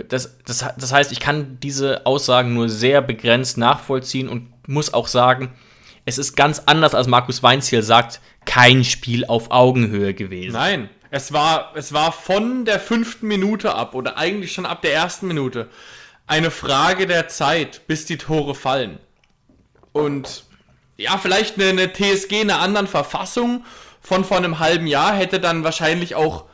[0.09, 5.09] das, das, das heißt, ich kann diese Aussagen nur sehr begrenzt nachvollziehen und muss auch
[5.09, 5.55] sagen,
[6.05, 10.53] es ist ganz anders, als Markus Weinziel sagt, kein Spiel auf Augenhöhe gewesen.
[10.53, 14.95] Nein, es war, es war von der fünften Minute ab oder eigentlich schon ab der
[14.95, 15.69] ersten Minute
[16.27, 18.99] eine Frage der Zeit, bis die Tore fallen.
[19.93, 20.45] Und
[20.97, 23.65] ja, vielleicht eine, eine TSG in einer anderen Verfassung
[24.01, 26.45] von vor einem halben Jahr hätte dann wahrscheinlich auch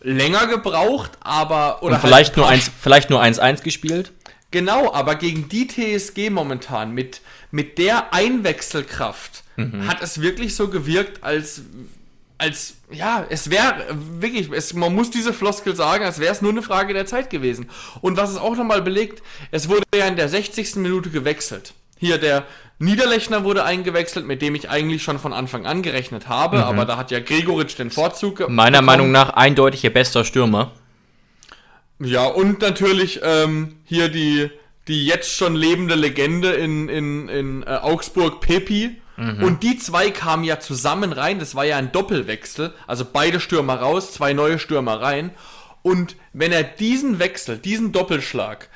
[0.00, 4.12] länger gebraucht, aber oder Und vielleicht halt nur eins, vielleicht nur 1-1 gespielt.
[4.50, 7.22] Genau, aber gegen die TSG momentan mit
[7.54, 9.86] mit der Einwechselkraft mhm.
[9.86, 11.62] hat es wirklich so gewirkt, als
[12.36, 13.86] als ja, es wäre
[14.18, 17.30] wirklich, es, man muss diese Floskel sagen, als wäre es nur eine Frage der Zeit
[17.30, 17.70] gewesen.
[18.00, 20.76] Und was es auch nochmal belegt, es wurde ja in der 60.
[20.76, 21.74] Minute gewechselt.
[21.96, 22.44] Hier der
[22.80, 26.64] Niederlechner wurde eingewechselt, mit dem ich eigentlich schon von Anfang an gerechnet habe, mhm.
[26.64, 28.48] aber da hat ja Gregoritsch den Vorzug.
[28.48, 28.86] Meiner bekommen.
[28.86, 30.72] Meinung nach eindeutig ihr bester Stürmer.
[32.00, 34.50] Ja, und natürlich ähm, hier die,
[34.88, 39.00] die jetzt schon lebende Legende in, in, in äh, Augsburg, Pepi.
[39.16, 39.42] Mhm.
[39.42, 43.76] Und die zwei kamen ja zusammen rein, das war ja ein Doppelwechsel, also beide Stürmer
[43.76, 45.30] raus, zwei neue Stürmer rein.
[45.82, 48.68] Und wenn er diesen Wechsel, diesen Doppelschlag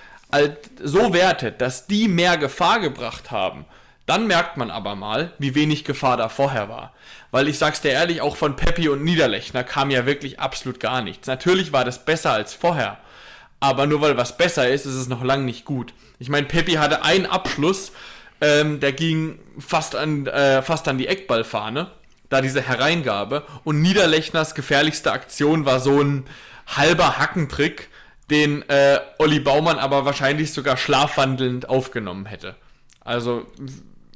[0.83, 3.65] so wertet, dass die mehr Gefahr gebracht haben,
[4.05, 6.93] dann merkt man aber mal, wie wenig Gefahr da vorher war.
[7.31, 11.03] Weil ich sag's dir ehrlich, auch von Peppi und Niederlechner kam ja wirklich absolut gar
[11.03, 11.27] nichts.
[11.27, 12.99] Natürlich war das besser als vorher.
[13.61, 15.93] Aber nur weil was besser ist, ist es noch lang nicht gut.
[16.19, 17.93] Ich meine, Peppi hatte einen Abschluss,
[18.41, 21.91] ähm, der ging fast an, äh, fast an die Eckballfahne.
[22.29, 23.45] Da diese Hereingabe.
[23.65, 26.27] Und Niederlechners gefährlichste Aktion war so ein
[26.67, 27.89] halber Hackentrick,
[28.31, 32.55] den äh, Olli Baumann aber wahrscheinlich sogar schlafwandelnd aufgenommen hätte.
[33.01, 33.47] Also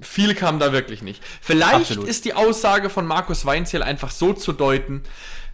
[0.03, 1.23] viel kam da wirklich nicht.
[1.41, 2.09] Vielleicht Absolut.
[2.09, 5.03] ist die Aussage von Markus Weinziel einfach so zu deuten,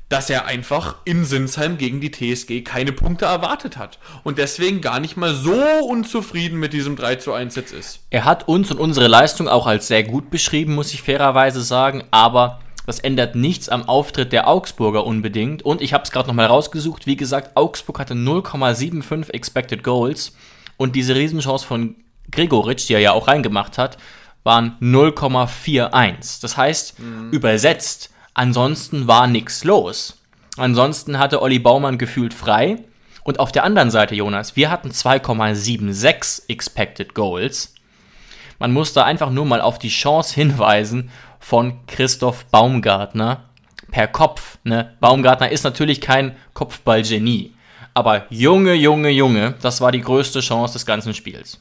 [0.09, 5.01] dass er einfach in Sinsheim gegen die TSG keine Punkte erwartet hat und deswegen gar
[5.01, 5.55] nicht mal so
[5.87, 8.01] unzufrieden mit diesem 3 zu 1 jetzt ist.
[8.11, 12.05] Er hat uns und unsere Leistung auch als sehr gut beschrieben, muss ich fairerweise sagen,
[12.11, 15.61] aber das ändert nichts am Auftritt der Augsburger unbedingt.
[15.61, 17.07] Und ich habe es gerade nochmal rausgesucht.
[17.07, 20.35] Wie gesagt, Augsburg hatte 0,75 Expected Goals.
[20.79, 21.97] Und diese Riesenchance von
[22.31, 23.99] Gregoritsch, die er ja auch reingemacht hat,
[24.43, 26.41] waren 0,41.
[26.41, 27.31] Das heißt, mhm.
[27.31, 30.23] übersetzt, ansonsten war nichts los.
[30.57, 32.79] Ansonsten hatte Olli Baumann gefühlt frei.
[33.25, 37.75] Und auf der anderen Seite, Jonas, wir hatten 2,76 Expected Goals.
[38.59, 43.45] Man muss da einfach nur mal auf die Chance hinweisen von Christoph Baumgartner
[43.91, 44.59] per Kopf.
[44.65, 44.97] Ne?
[45.01, 47.55] Baumgartner ist natürlich kein Kopfballgenie.
[47.93, 51.61] Aber Junge, Junge, Junge, das war die größte Chance des ganzen Spiels.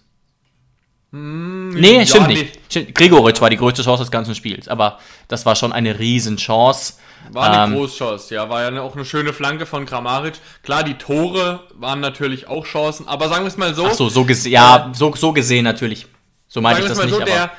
[1.11, 2.59] Mm, nee, stimmt ja, nicht.
[2.75, 2.91] Nee.
[2.91, 4.67] Gregoritsch war die größte Chance des ganzen Spiels.
[4.67, 6.95] Aber das war schon eine Riesenchance.
[7.31, 8.49] War eine ähm, Großchance, ja.
[8.49, 10.35] War ja auch eine schöne Flanke von Kramaric.
[10.63, 13.07] Klar, die Tore waren natürlich auch Chancen.
[13.07, 13.85] Aber sagen wir es mal so.
[13.87, 16.07] Ach so, so gesehen, ja, so, so gesehen natürlich.
[16.47, 17.09] So meine ich das nicht.
[17.09, 17.51] So, der,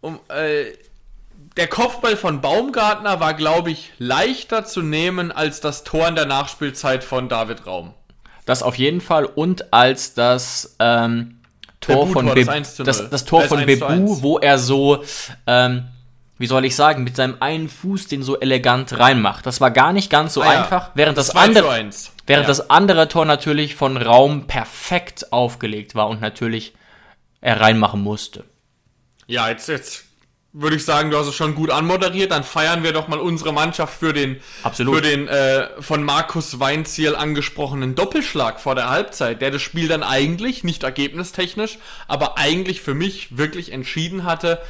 [0.00, 0.72] um, äh,
[1.56, 6.26] der Kopfball von Baumgartner war, glaube ich, leichter zu nehmen als das Tor in der
[6.26, 7.94] Nachspielzeit von David Raum.
[8.46, 11.41] Das auf jeden Fall und als das ähm,
[11.82, 15.04] Tor Bebu von Be das, das, das, Tor von Bebu, wo er so,
[15.46, 15.88] ähm,
[16.38, 19.44] wie soll ich sagen, mit seinem einen Fuß den so elegant reinmacht.
[19.44, 21.90] Das war gar nicht ganz so ah, einfach, während das andere
[22.26, 22.48] während ja.
[22.48, 26.72] das andere Tor natürlich von Raum perfekt aufgelegt war und natürlich
[27.40, 28.44] er reinmachen musste.
[29.26, 30.04] Ja, jetzt jetzt
[30.52, 32.30] würde ich sagen, du hast es schon gut anmoderiert.
[32.30, 34.96] Dann feiern wir doch mal unsere Mannschaft für den, Absolut.
[34.96, 40.02] für den äh, von Markus Weinziel angesprochenen Doppelschlag vor der Halbzeit, der das Spiel dann
[40.02, 44.60] eigentlich, nicht ergebnistechnisch, aber eigentlich für mich wirklich entschieden hatte.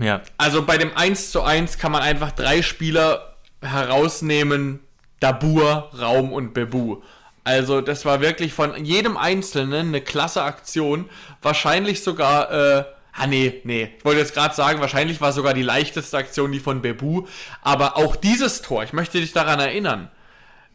[0.00, 0.22] Ja.
[0.36, 4.80] Also bei dem 1 zu 1 kann man einfach drei Spieler herausnehmen,
[5.20, 7.02] Dabur, Raum und Bebu.
[7.44, 11.08] Also das war wirklich von jedem Einzelnen eine klasse Aktion.
[11.40, 12.50] Wahrscheinlich sogar...
[12.50, 12.84] Äh,
[13.16, 13.90] Ah, nee, nee.
[13.96, 17.26] Ich wollte jetzt gerade sagen, wahrscheinlich war sogar die leichteste Aktion die von Bebu.
[17.62, 20.10] Aber auch dieses Tor, ich möchte dich daran erinnern.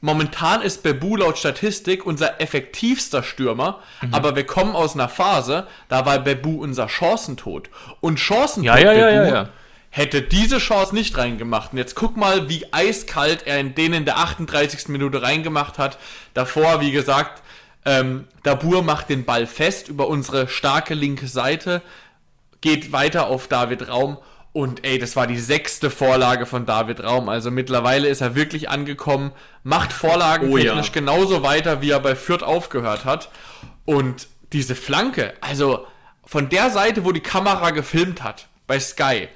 [0.02, 4.14] Momentan ist Bebu laut Statistik unser effektivster Stürmer, mhm.
[4.14, 7.70] aber wir kommen aus einer Phase, da war Bebu unser Chancentod.
[8.00, 9.50] Und Chancentod ja, ja, ja, ja,
[9.90, 11.74] hätte diese Chance nicht reingemacht.
[11.74, 14.88] Und jetzt guck mal, wie eiskalt er in denen in der 38.
[14.88, 15.98] Minute reingemacht hat.
[16.34, 17.44] Davor, wie gesagt,
[17.86, 21.82] ähm, Dabur macht den Ball fest über unsere starke linke Seite
[22.62, 24.18] geht weiter auf David Raum
[24.52, 27.30] und ey, das war die sechste Vorlage von David Raum.
[27.30, 29.32] Also mittlerweile ist er wirklich angekommen,
[29.64, 30.94] macht Vorlagen oh, technisch ja.
[30.94, 33.30] genauso weiter, wie er bei Fürth aufgehört hat.
[33.86, 35.86] Und diese Flanke, also
[36.26, 39.30] von der Seite, wo die Kamera gefilmt hat, bei Sky,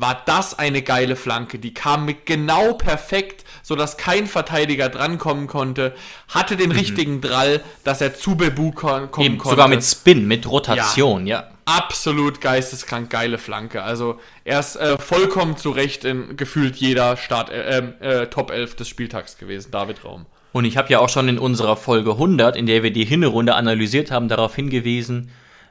[0.00, 1.58] war das eine geile Flanke.
[1.58, 5.94] Die kam mit genau perfekt, sodass kein Verteidiger drankommen konnte,
[6.28, 6.76] hatte den mhm.
[6.76, 9.50] richtigen Drall, dass er zu Bebu kommen Eben, konnte.
[9.50, 11.40] Sogar mit Spin, mit Rotation, ja.
[11.40, 13.82] ja absolut geisteskrank geile Flanke.
[13.82, 18.76] Also er ist äh, vollkommen zu Recht in gefühlt jeder Start, äh, äh, Top 11
[18.76, 20.24] des Spieltags gewesen, David Raum.
[20.52, 23.54] Und ich habe ja auch schon in unserer Folge 100, in der wir die Hinrunde
[23.54, 25.30] analysiert haben, darauf hingewiesen,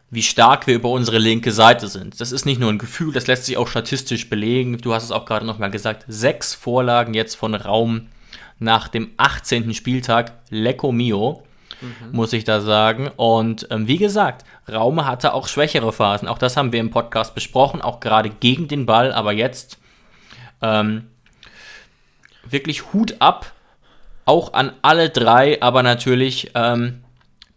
[0.10, 2.22] wie stark wir über unsere linke Seite sind.
[2.22, 4.78] Das ist nicht nur ein Gefühl, das lässt sich auch statistisch belegen.
[4.78, 6.06] Du hast es auch gerade nochmal gesagt.
[6.08, 8.08] Sechs Vorlagen jetzt von Raum
[8.60, 9.74] nach dem 18.
[9.74, 10.34] Spieltag.
[10.50, 11.44] Lecco Mio
[11.82, 12.12] mhm.
[12.12, 13.10] muss ich da sagen.
[13.16, 16.28] Und ähm, wie gesagt, Raume hatte auch schwächere Phasen.
[16.28, 19.12] Auch das haben wir im Podcast besprochen, auch gerade gegen den Ball.
[19.12, 19.78] Aber jetzt
[20.62, 21.08] ähm,
[22.46, 23.54] wirklich Hut ab,
[24.26, 27.04] auch an alle drei, aber natürlich ähm,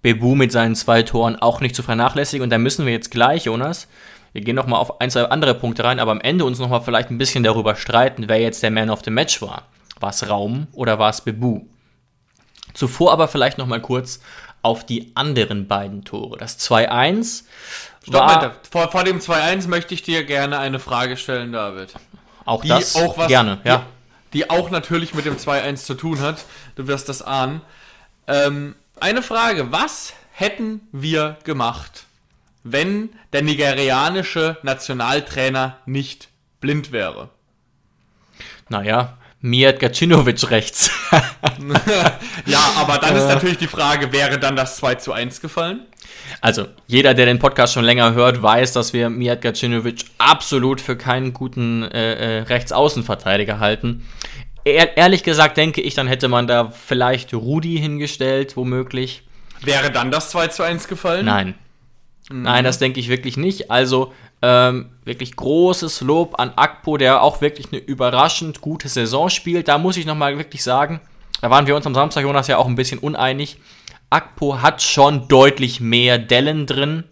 [0.02, 2.42] Bebu mit seinen zwei Toren auch nicht zu vernachlässigen.
[2.42, 3.88] Und da müssen wir jetzt gleich, Jonas,
[4.32, 7.10] wir gehen nochmal auf ein, zwei andere Punkte rein, aber am Ende uns nochmal vielleicht
[7.10, 9.66] ein bisschen darüber streiten, wer jetzt der Man of the Match war.
[9.98, 11.62] War es Raum oder war es Bebu?
[12.74, 14.20] Zuvor aber vielleicht noch mal kurz
[14.62, 16.38] auf die anderen beiden Tore.
[16.38, 17.44] Das 2-1
[18.06, 18.54] war...
[18.70, 21.94] Vor, vor dem 2-1 möchte ich dir gerne eine Frage stellen, David.
[22.44, 23.86] Auch die das auch was, gerne, ja.
[24.32, 26.44] Die, die, auch natürlich mit dem 2-1 zu tun hat.
[26.76, 27.62] Du wirst das ahnen.
[28.26, 32.04] Ähm, eine Frage, was hätten wir gemacht,
[32.62, 36.28] wenn der nigerianische Nationaltrainer nicht
[36.60, 37.30] blind wäre?
[38.68, 40.90] Naja, Mijat Gacinovic rechts.
[42.46, 45.86] ja, aber dann ist natürlich die Frage, wäre dann das 2 zu 1 gefallen?
[46.42, 50.96] Also, jeder, der den Podcast schon länger hört, weiß, dass wir Mijat Gacinovic absolut für
[50.96, 54.06] keinen guten äh, äh, Rechtsaußenverteidiger halten.
[54.64, 59.22] Ehr ehrlich gesagt denke ich, dann hätte man da vielleicht Rudi hingestellt, womöglich.
[59.62, 61.26] Wäre dann das 2 zu 1 gefallen?
[61.26, 61.54] Nein.
[62.30, 62.42] Mhm.
[62.42, 63.70] Nein, das denke ich wirklich nicht.
[63.70, 69.68] Also, ähm, wirklich großes Lob an Akpo, der auch wirklich eine überraschend gute Saison spielt.
[69.68, 71.00] Da muss ich nochmal wirklich sagen,
[71.40, 73.58] da waren wir uns am Samstag, Jonas, ja auch ein bisschen uneinig.
[74.08, 77.04] Akpo hat schon deutlich mehr Dellen drin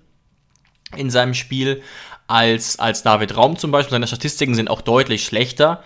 [0.96, 1.82] in seinem Spiel
[2.26, 3.92] als, als David Raum zum Beispiel.
[3.92, 5.82] Seine Statistiken sind auch deutlich schlechter.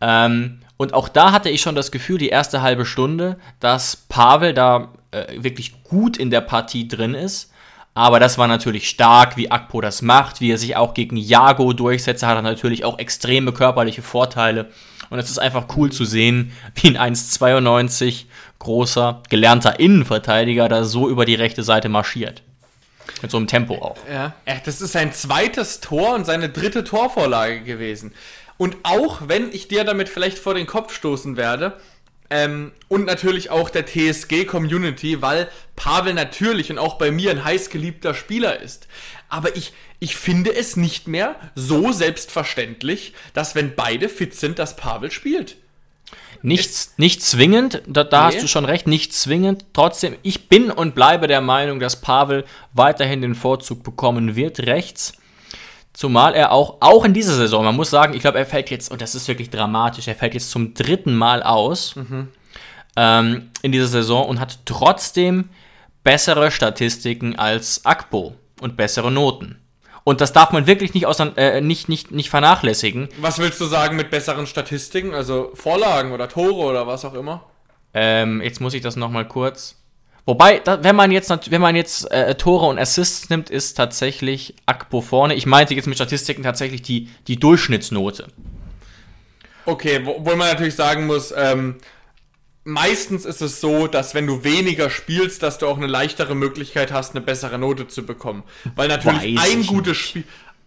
[0.00, 4.54] Ähm, und auch da hatte ich schon das Gefühl, die erste halbe Stunde, dass Pavel
[4.54, 7.52] da äh, wirklich gut in der Partie drin ist.
[7.94, 11.72] Aber das war natürlich stark, wie Akpo das macht, wie er sich auch gegen Jago
[11.72, 12.22] durchsetzt.
[12.22, 14.70] Hat er natürlich auch extreme körperliche Vorteile.
[15.10, 18.26] Und es ist einfach cool zu sehen, wie ein 1,92
[18.60, 22.42] großer, gelernter Innenverteidiger da so über die rechte Seite marschiert.
[23.20, 23.96] Mit so einem Tempo auch.
[24.12, 28.12] Ja, das ist sein zweites Tor und seine dritte Torvorlage gewesen.
[28.58, 31.78] Und auch wenn ich dir damit vielleicht vor den Kopf stoßen werde,
[32.30, 37.70] ähm, und natürlich auch der TSG-Community, weil Pavel natürlich und auch bei mir ein heiß
[37.70, 38.86] geliebter Spieler ist.
[39.30, 44.76] Aber ich, ich finde es nicht mehr so selbstverständlich, dass wenn beide fit sind, dass
[44.76, 45.56] Pavel spielt.
[46.42, 48.34] Nicht, nicht zwingend, da, da nee.
[48.34, 49.64] hast du schon recht, nicht zwingend.
[49.72, 55.14] Trotzdem, ich bin und bleibe der Meinung, dass Pavel weiterhin den Vorzug bekommen wird, rechts.
[55.98, 58.88] Zumal er auch, auch in dieser Saison, man muss sagen, ich glaube, er fällt jetzt,
[58.92, 62.28] und das ist wirklich dramatisch, er fällt jetzt zum dritten Mal aus mhm.
[62.94, 65.48] ähm, in dieser Saison und hat trotzdem
[66.04, 69.60] bessere Statistiken als Akpo und bessere Noten.
[70.04, 71.06] Und das darf man wirklich nicht,
[71.36, 73.08] äh, nicht, nicht, nicht vernachlässigen.
[73.20, 75.14] Was willst du sagen mit besseren Statistiken?
[75.14, 77.42] Also Vorlagen oder Tore oder was auch immer?
[77.92, 79.77] Ähm, jetzt muss ich das nochmal kurz.
[80.28, 84.54] Wobei, da, wenn man jetzt, wenn man jetzt äh, Tore und Assists nimmt, ist tatsächlich
[84.66, 85.34] Akpo vorne.
[85.34, 88.26] Ich meinte jetzt mit Statistiken tatsächlich die, die Durchschnittsnote.
[89.64, 91.76] Okay, obwohl man natürlich sagen muss, ähm,
[92.64, 96.92] meistens ist es so, dass wenn du weniger spielst, dass du auch eine leichtere Möglichkeit
[96.92, 98.42] hast, eine bessere Note zu bekommen.
[98.76, 100.24] Weil natürlich Weiß ein gutes Spiel.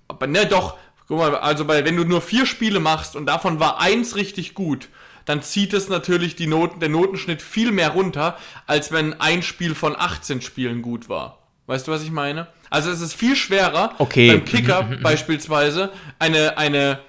[0.08, 0.76] Aber ne, doch,
[1.08, 4.56] guck mal, also bei, wenn du nur vier Spiele machst und davon war eins richtig
[4.56, 4.90] gut,
[5.32, 9.76] dann zieht es natürlich die Noten, der Notenschnitt viel mehr runter, als wenn ein Spiel
[9.76, 11.38] von 18 Spielen gut war.
[11.68, 12.48] Weißt du, was ich meine?
[12.70, 14.30] Also es ist viel schwerer, okay.
[14.30, 17.00] beim Kicker beispielsweise eine, eine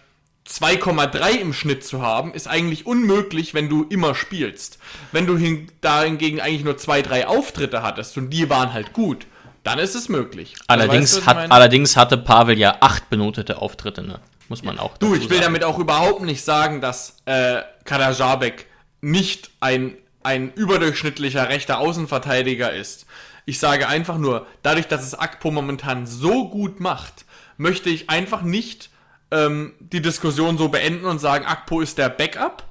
[0.49, 4.79] 2,3 im Schnitt zu haben, ist eigentlich unmöglich, wenn du immer spielst.
[5.11, 8.93] Wenn du hin, da hingegen eigentlich nur zwei, drei Auftritte hattest und die waren halt
[8.93, 9.27] gut,
[9.65, 10.55] dann ist es möglich.
[10.69, 14.21] Allerdings, weißt du, hat, allerdings hatte Pavel ja acht benotete Auftritte, ne?
[14.53, 14.99] Muss man auch.
[14.99, 15.45] Du, ich will sagen.
[15.45, 18.67] damit auch überhaupt nicht sagen, dass äh, Kadajabek
[19.01, 23.07] nicht ein, ein überdurchschnittlicher rechter Außenverteidiger ist.
[23.47, 27.25] Ich sage einfach nur, dadurch, dass es Akpo momentan so gut macht,
[27.57, 28.91] möchte ich einfach nicht
[29.31, 32.65] ähm, die Diskussion so beenden und sagen, Akpo ist der Backup.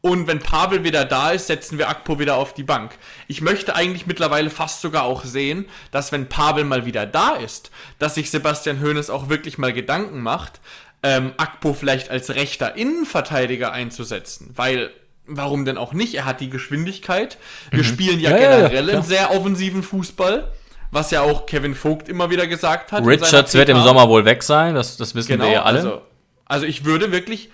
[0.00, 2.92] Und wenn Pavel wieder da ist, setzen wir Akpo wieder auf die Bank.
[3.28, 7.70] Ich möchte eigentlich mittlerweile fast sogar auch sehen, dass wenn Pavel mal wieder da ist,
[7.98, 10.60] dass sich Sebastian Hoeneß auch wirklich mal Gedanken macht,
[11.08, 14.50] ähm, Akpo vielleicht als rechter Innenverteidiger einzusetzen.
[14.54, 14.90] Weil,
[15.26, 16.14] warum denn auch nicht?
[16.14, 17.38] Er hat die Geschwindigkeit.
[17.70, 17.84] Wir mhm.
[17.84, 20.52] spielen ja, ja generell ja, einen sehr offensiven Fußball
[20.90, 23.04] was ja auch Kevin Vogt immer wieder gesagt hat.
[23.04, 25.78] Richards wird im Sommer wohl weg sein, das, das wissen genau, wir ja alle.
[25.80, 26.02] Also,
[26.46, 27.50] also ich würde wirklich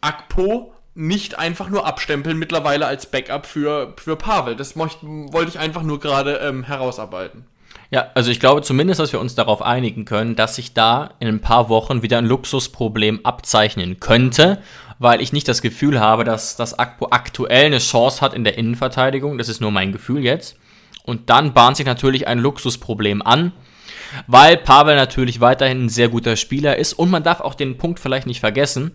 [0.00, 4.54] Akpo nicht einfach nur abstempeln mittlerweile als Backup für, für Pavel.
[4.54, 7.46] Das mocht, wollte ich einfach nur gerade ähm, herausarbeiten.
[7.90, 11.28] Ja, also ich glaube zumindest, dass wir uns darauf einigen können, dass sich da in
[11.28, 14.60] ein paar Wochen wieder ein Luxusproblem abzeichnen könnte,
[14.98, 18.58] weil ich nicht das Gefühl habe, dass das Akpo aktuell eine Chance hat in der
[18.58, 19.38] Innenverteidigung.
[19.38, 20.56] Das ist nur mein Gefühl jetzt.
[21.04, 23.52] Und dann bahnt sich natürlich ein Luxusproblem an,
[24.26, 26.92] weil Pavel natürlich weiterhin ein sehr guter Spieler ist.
[26.92, 28.90] Und man darf auch den Punkt vielleicht nicht vergessen,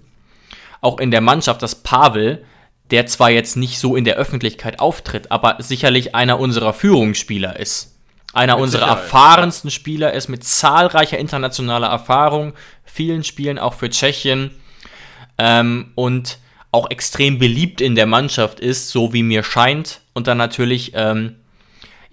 [0.81, 2.45] auch in der Mannschaft, dass Pavel,
[2.91, 7.92] der zwar jetzt nicht so in der Öffentlichkeit auftritt, aber sicherlich einer unserer Führungsspieler ist.
[8.33, 9.03] Einer mit unserer Sicherheit.
[9.03, 14.51] erfahrensten Spieler ist mit zahlreicher internationaler Erfahrung, vielen Spielen auch für Tschechien
[15.37, 16.39] ähm, und
[16.71, 20.01] auch extrem beliebt in der Mannschaft ist, so wie mir scheint.
[20.13, 21.35] Und dann natürlich ähm,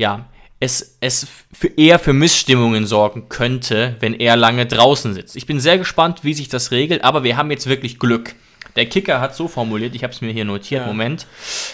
[0.01, 0.27] ja,
[0.61, 5.37] es, es für eher für Missstimmungen sorgen könnte, wenn er lange draußen sitzt.
[5.37, 8.35] Ich bin sehr gespannt, wie sich das regelt, aber wir haben jetzt wirklich Glück.
[8.77, 10.87] Der Kicker hat so formuliert, ich habe es mir hier notiert, ja.
[10.87, 11.27] Moment,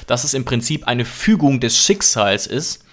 [0.06, 2.84] dass es im Prinzip eine Fügung des Schicksals ist,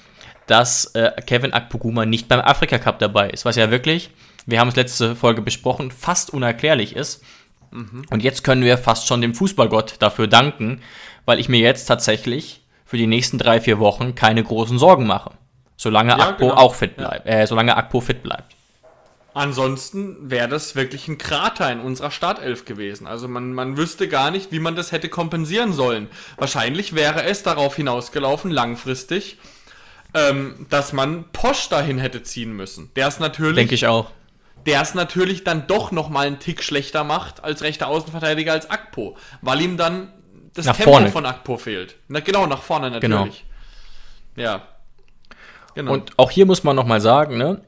[0.47, 4.09] dass äh, Kevin Akpoguma nicht beim Afrika Cup dabei ist, was ja wirklich,
[4.45, 7.23] wir haben es letzte Folge besprochen, fast unerklärlich ist.
[7.71, 8.05] Mhm.
[8.09, 10.81] Und jetzt können wir fast schon dem Fußballgott dafür danken,
[11.25, 15.31] weil ich mir jetzt tatsächlich für die nächsten drei, vier Wochen keine großen Sorgen mache.
[15.77, 16.59] Solange ja, Akpo genau.
[16.59, 17.25] auch fit bleibt.
[17.25, 17.39] Ja.
[17.39, 18.55] Äh, solange Akpo fit bleibt.
[19.33, 23.07] Ansonsten wäre das wirklich ein Krater in unserer Startelf gewesen.
[23.07, 26.07] Also man, man wüsste gar nicht, wie man das hätte kompensieren sollen.
[26.37, 29.39] Wahrscheinlich wäre es darauf hinausgelaufen, langfristig,
[30.13, 32.91] ähm, dass man Posch dahin hätte ziehen müssen.
[32.95, 33.55] Der ist natürlich.
[33.55, 34.11] Denke ich auch.
[34.65, 39.17] Der es natürlich dann doch nochmal einen Tick schlechter macht als rechter Außenverteidiger als Akpo.
[39.41, 40.13] Weil ihm dann
[40.53, 41.09] das Nach Tempo vorne.
[41.09, 41.95] von Akpo fehlt.
[42.07, 43.45] Na, genau, nach vorne natürlich.
[44.35, 44.61] Ja.
[45.75, 45.93] Genau.
[45.93, 47.61] Und auch hier muss man nochmal sagen, ne?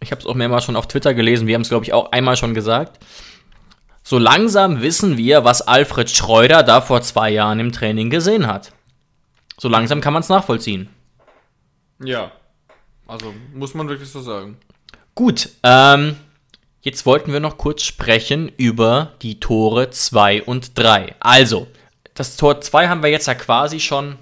[0.00, 2.12] Ich habe es auch mehrmals schon auf Twitter gelesen, wir haben es, glaube ich, auch
[2.12, 2.98] einmal schon gesagt.
[4.02, 8.72] So langsam wissen wir, was Alfred Schreuder da vor zwei Jahren im Training gesehen hat.
[9.58, 10.90] So langsam kann man es nachvollziehen.
[11.98, 12.32] Ja.
[13.06, 14.56] Also, muss man wirklich so sagen.
[15.14, 16.16] Gut, ähm,
[16.82, 21.14] jetzt wollten wir noch kurz sprechen über die Tore 2 und 3.
[21.20, 21.68] Also,
[22.14, 24.16] das Tor 2 haben wir jetzt ja quasi schon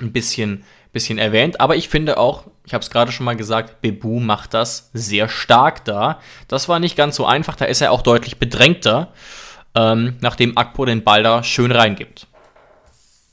[0.00, 3.82] ein bisschen, bisschen erwähnt, aber ich finde auch, ich habe es gerade schon mal gesagt,
[3.82, 6.20] Bebu macht das sehr stark da.
[6.48, 9.12] Das war nicht ganz so einfach, da ist er auch deutlich bedrängter,
[9.74, 12.26] ähm, nachdem Akpo den Ball da schön reingibt.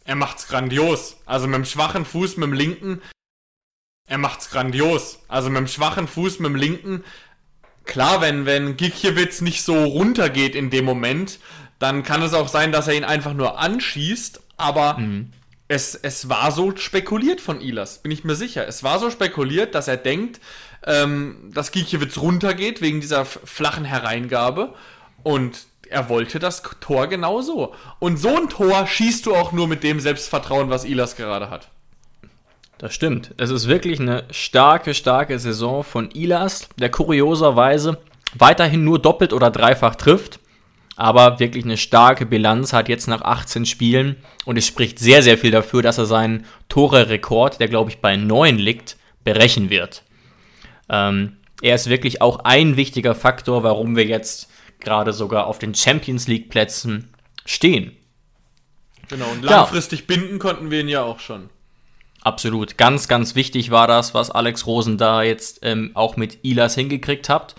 [0.04, 1.18] Er macht's grandios.
[1.26, 3.02] Also mit dem schwachen Fuß, mit dem linken.
[4.08, 5.20] Er macht's grandios.
[5.28, 7.04] Also mit dem schwachen Fuß, mit dem linken.
[7.86, 11.40] Klar, wenn, wenn Gikiewicz nicht so runtergeht in dem Moment,
[11.80, 14.42] dann kann es auch sein, dass er ihn einfach nur anschießt.
[14.58, 14.98] Aber
[15.68, 18.68] es, es war so spekuliert von Ilas, bin ich mir sicher.
[18.68, 20.42] Es war so spekuliert, dass er denkt,
[20.86, 24.74] ähm, dass Gikiewicz runtergeht wegen dieser flachen Hereingabe.
[25.24, 27.74] Und er wollte das Tor genauso.
[28.00, 31.70] Und so ein Tor schießt du auch nur mit dem Selbstvertrauen, was Ilas gerade hat.
[32.82, 33.36] Das stimmt.
[33.38, 38.00] Es ist wirklich eine starke, starke Saison von Ilas, der kurioserweise
[38.34, 40.40] weiterhin nur doppelt oder dreifach trifft,
[40.96, 44.16] aber wirklich eine starke Bilanz hat jetzt nach 18 Spielen
[44.46, 48.16] und es spricht sehr, sehr viel dafür, dass er seinen Tore-Rekord, der glaube ich bei
[48.16, 50.02] 9 liegt, brechen wird.
[50.90, 55.76] Ähm, er ist wirklich auch ein wichtiger Faktor, warum wir jetzt gerade sogar auf den
[55.76, 57.14] Champions League Plätzen
[57.46, 57.96] stehen.
[59.08, 59.58] Genau, und Ja.
[59.58, 61.52] langfristig binden konnten wir ihn ja auch schon.
[62.24, 62.78] Absolut.
[62.78, 67.30] Ganz, ganz wichtig war das, was Alex Rosen da jetzt ähm, auch mit Ilas hingekriegt
[67.30, 67.56] hat.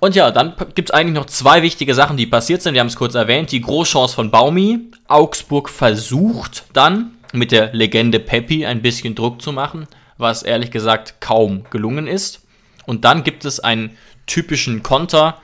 [0.00, 2.74] Und ja, dann gibt es eigentlich noch zwei wichtige Sachen, die passiert sind.
[2.74, 3.52] Wir haben es kurz erwähnt.
[3.52, 4.80] Die Großchance von Baumi.
[5.06, 9.86] Augsburg versucht dann mit der Legende Peppi ein bisschen Druck zu machen,
[10.18, 12.46] was ehrlich gesagt kaum gelungen ist.
[12.86, 15.38] Und dann gibt es einen typischen Konter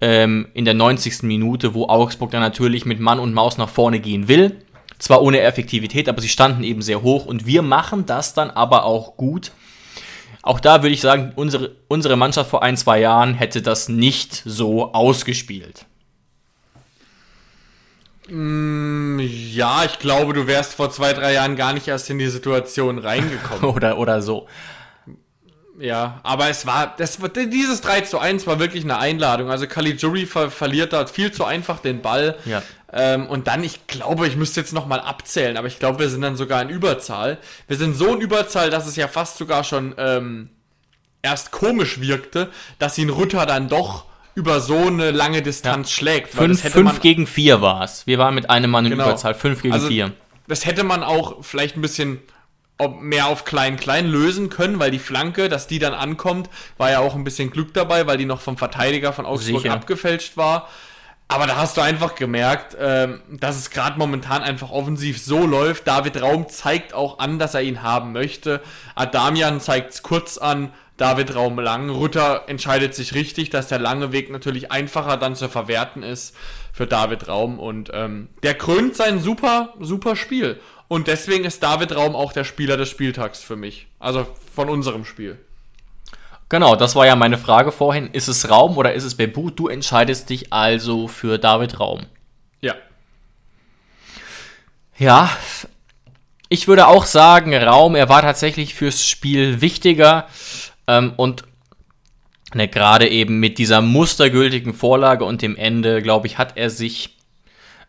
[0.00, 1.22] ähm, in der 90.
[1.22, 4.56] Minute, wo Augsburg dann natürlich mit Mann und Maus nach vorne gehen will.
[5.02, 8.84] Zwar ohne Effektivität, aber sie standen eben sehr hoch und wir machen das dann aber
[8.84, 9.50] auch gut.
[10.42, 14.42] Auch da würde ich sagen, unsere, unsere Mannschaft vor ein, zwei Jahren hätte das nicht
[14.44, 15.86] so ausgespielt.
[18.28, 22.98] Ja, ich glaube, du wärst vor zwei, drei Jahren gar nicht erst in die Situation
[22.98, 23.64] reingekommen.
[23.74, 24.46] Oder, oder so.
[25.80, 29.50] ja, aber es war, das, war- dieses 3 zu 1 war wirklich eine Einladung.
[29.50, 32.36] Also Caligiuri ver verliert da viel zu einfach den Ball.
[32.44, 32.62] Ja.
[32.92, 36.20] Ähm, und dann, ich glaube, ich müsste jetzt nochmal abzählen, aber ich glaube, wir sind
[36.22, 37.38] dann sogar in Überzahl.
[37.66, 40.50] Wir sind so in Überzahl, dass es ja fast sogar schon ähm,
[41.22, 46.36] erst komisch wirkte, dass ihn Rutter dann doch über so eine lange Distanz schlägt.
[46.36, 48.06] weil Fünf, fünf gegen vier war es.
[48.06, 49.04] Wir waren mit einem Mann in Genau.
[49.04, 49.34] Überzahl.
[49.34, 50.12] Fünf gegen Also, vier.
[50.48, 52.20] Das hätte man auch vielleicht ein bisschen
[53.00, 57.14] mehr auf klein-klein lösen können, weil die Flanke, dass die dann ankommt, war ja auch
[57.14, 59.72] ein bisschen Glück dabei, weil die noch vom Verteidiger von Augsburg Sicher.
[59.74, 60.68] abgefälscht war.
[61.32, 65.88] Aber da hast du einfach gemerkt, ähm, dass es gerade momentan einfach offensiv so läuft.
[65.88, 68.60] David Raum zeigt auch an, dass er ihn haben möchte.
[68.96, 71.88] Adamian zeigt es kurz an, David Raum lang.
[71.88, 76.36] Rutter entscheidet sich richtig, dass der lange Weg natürlich einfacher dann zu verwerten ist
[76.70, 77.58] für David Raum.
[77.58, 80.60] Und ähm, der krönt sein super, super Spiel.
[80.86, 83.86] Und deswegen ist David Raum auch der Spieler des Spieltags für mich.
[83.98, 85.38] Also von unserem Spiel.
[86.52, 88.10] Genau, das war ja meine Frage vorhin.
[88.12, 89.48] Ist es Raum oder ist es Bebu?
[89.48, 92.04] Du entscheidest dich also für David Raum.
[92.60, 92.74] Ja.
[94.98, 95.30] Ja,
[96.50, 100.28] ich würde auch sagen, Raum, er war tatsächlich fürs Spiel wichtiger
[100.86, 101.44] ähm, und
[102.52, 107.16] ne, gerade eben mit dieser mustergültigen Vorlage und dem Ende, glaube ich, hat er sich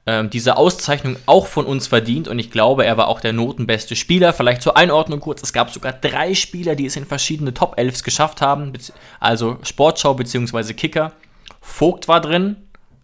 [0.05, 3.95] ähm, diese Auszeichnung auch von uns verdient und ich glaube, er war auch der notenbeste
[3.95, 4.33] Spieler.
[4.33, 8.03] Vielleicht zur Einordnung kurz, es gab sogar drei Spieler, die es in verschiedene Top 11
[8.03, 8.73] geschafft haben,
[9.19, 10.73] also Sportschau bzw.
[10.73, 11.13] Kicker.
[11.61, 12.57] Vogt war drin,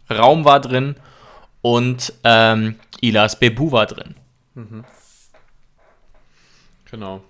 [0.10, 0.96] Raum war drin
[1.62, 4.16] und ähm, Ilas Bebu war drin.
[6.92, 7.22] Genau.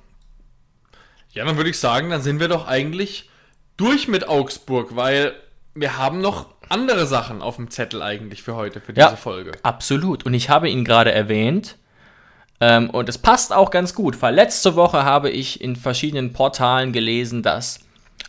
[1.32, 3.30] Ja, dann würde ich sagen, dann sind wir doch eigentlich
[3.78, 5.34] durch mit Augsburg, weil
[5.76, 9.16] wir haben noch andere Sachen auf dem Zettel eigentlich für heute, für diese Ja.
[9.16, 9.52] Folge.
[9.64, 10.26] Absolut.
[10.26, 11.76] Und ich habe ihn gerade erwähnt.
[12.62, 16.92] Ähm, und es passt auch ganz gut, weil letzte Woche habe ich in verschiedenen Portalen
[16.92, 17.80] gelesen, dass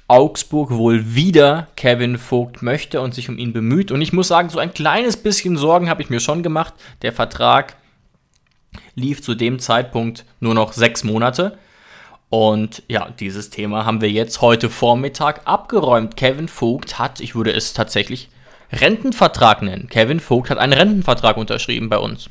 [0.07, 3.91] Augsburg wohl wieder Kevin Vogt möchte und sich um ihn bemüht.
[3.91, 6.75] Und ich muss sagen, so ein kleines bisschen Sorgen habe ich mir schon gemacht.
[7.03, 7.77] Der Vertrag
[8.95, 11.59] lief zu dem Zeitpunkt nur noch sechs Monate.
[12.31, 16.17] Und ja, dieses Thema haben wir jetzt heute Vormittag abgeräumt.
[16.17, 18.29] Kevin Vogt hat, ich würde es tatsächlich
[18.73, 19.89] Rentenvertrag nennen.
[19.89, 22.31] Kevin Vogt hat einen Rentenvertrag unterschrieben bei uns.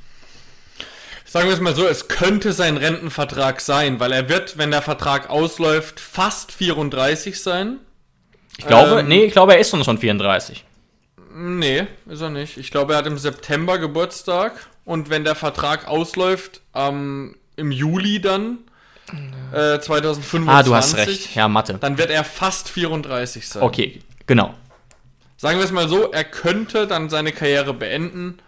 [1.25, 4.81] Sagen wir es mal so, es könnte sein Rentenvertrag sein, weil er wird, wenn der
[4.81, 7.77] Vertrag ausläuft, fast 34 sein.
[8.57, 10.65] Ich glaube, ähm, nee, ich glaube, er ist schon 34.
[11.35, 12.57] Nee, ist er nicht.
[12.57, 18.19] Ich glaube, er hat im September Geburtstag und wenn der Vertrag ausläuft, ähm, im Juli
[18.21, 18.59] dann,
[19.51, 20.47] äh, 2025.
[20.47, 21.35] Ah, du hast recht.
[21.35, 21.75] Ja, Mathe.
[21.79, 23.63] Dann wird er fast 34 sein.
[23.63, 24.53] Okay, genau.
[25.37, 28.39] Sagen wir es mal so, er könnte dann seine Karriere beenden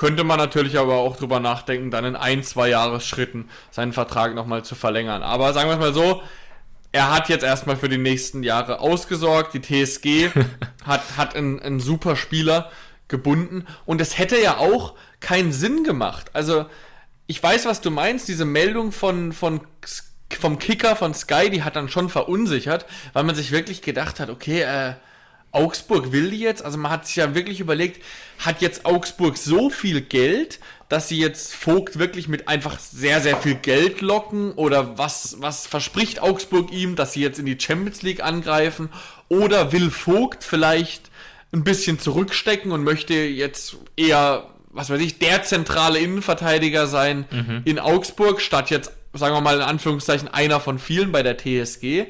[0.00, 4.64] könnte man natürlich aber auch drüber nachdenken, dann in ein, zwei Jahresschritten seinen Vertrag nochmal
[4.64, 5.22] zu verlängern.
[5.22, 6.22] Aber sagen wir es mal so,
[6.90, 9.52] er hat jetzt erstmal für die nächsten Jahre ausgesorgt.
[9.52, 10.30] Die TSG
[10.86, 12.70] hat, hat einen, einen super Spieler
[13.08, 13.66] gebunden.
[13.84, 16.30] Und es hätte ja auch keinen Sinn gemacht.
[16.32, 16.64] Also,
[17.26, 18.26] ich weiß, was du meinst.
[18.26, 19.60] Diese Meldung von, von,
[20.38, 24.30] vom Kicker von Sky, die hat dann schon verunsichert, weil man sich wirklich gedacht hat,
[24.30, 24.94] okay, äh,
[25.52, 28.02] Augsburg will die jetzt, also man hat sich ja wirklich überlegt,
[28.38, 33.36] hat jetzt Augsburg so viel Geld, dass sie jetzt Vogt wirklich mit einfach sehr, sehr
[33.36, 34.52] viel Geld locken?
[34.52, 38.90] Oder was, was verspricht Augsburg ihm, dass sie jetzt in die Champions League angreifen?
[39.28, 41.10] Oder will Vogt vielleicht
[41.52, 47.62] ein bisschen zurückstecken und möchte jetzt eher, was weiß ich, der zentrale Innenverteidiger sein mhm.
[47.64, 52.06] in Augsburg, statt jetzt, sagen wir mal in Anführungszeichen, einer von vielen bei der TSG?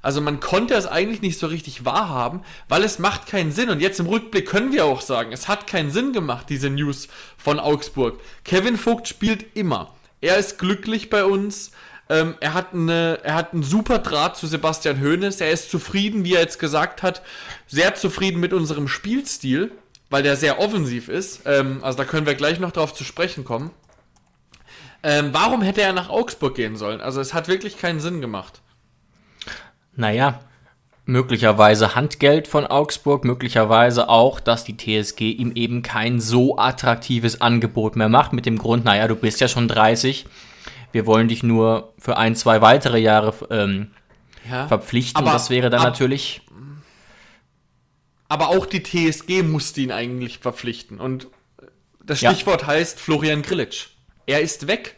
[0.00, 3.68] Also man konnte es eigentlich nicht so richtig wahrhaben, weil es macht keinen Sinn.
[3.68, 7.08] Und jetzt im Rückblick können wir auch sagen, es hat keinen Sinn gemacht, diese News
[7.36, 8.20] von Augsburg.
[8.44, 9.92] Kevin Vogt spielt immer.
[10.20, 11.72] Er ist glücklich bei uns.
[12.08, 15.40] Ähm, er, hat eine, er hat einen super Draht zu Sebastian Hoeneß.
[15.40, 17.22] Er ist zufrieden, wie er jetzt gesagt hat,
[17.66, 19.72] sehr zufrieden mit unserem Spielstil,
[20.10, 21.42] weil der sehr offensiv ist.
[21.44, 23.72] Ähm, also da können wir gleich noch drauf zu sprechen kommen.
[25.02, 27.00] Ähm, warum hätte er nach Augsburg gehen sollen?
[27.00, 28.60] Also es hat wirklich keinen Sinn gemacht
[29.98, 30.40] naja,
[31.06, 37.96] möglicherweise Handgeld von Augsburg, möglicherweise auch, dass die TSG ihm eben kein so attraktives Angebot
[37.96, 40.26] mehr macht, mit dem Grund, naja, du bist ja schon 30,
[40.92, 43.90] wir wollen dich nur für ein, zwei weitere Jahre ähm,
[44.48, 45.20] ja, verpflichten.
[45.20, 46.42] Aber, das wäre dann ab, natürlich.
[48.28, 51.00] Aber auch die TSG musste ihn eigentlich verpflichten.
[51.00, 51.26] Und
[52.04, 52.68] das Stichwort ja.
[52.68, 53.88] heißt Florian Grillitsch.
[54.28, 54.94] Er ist weg.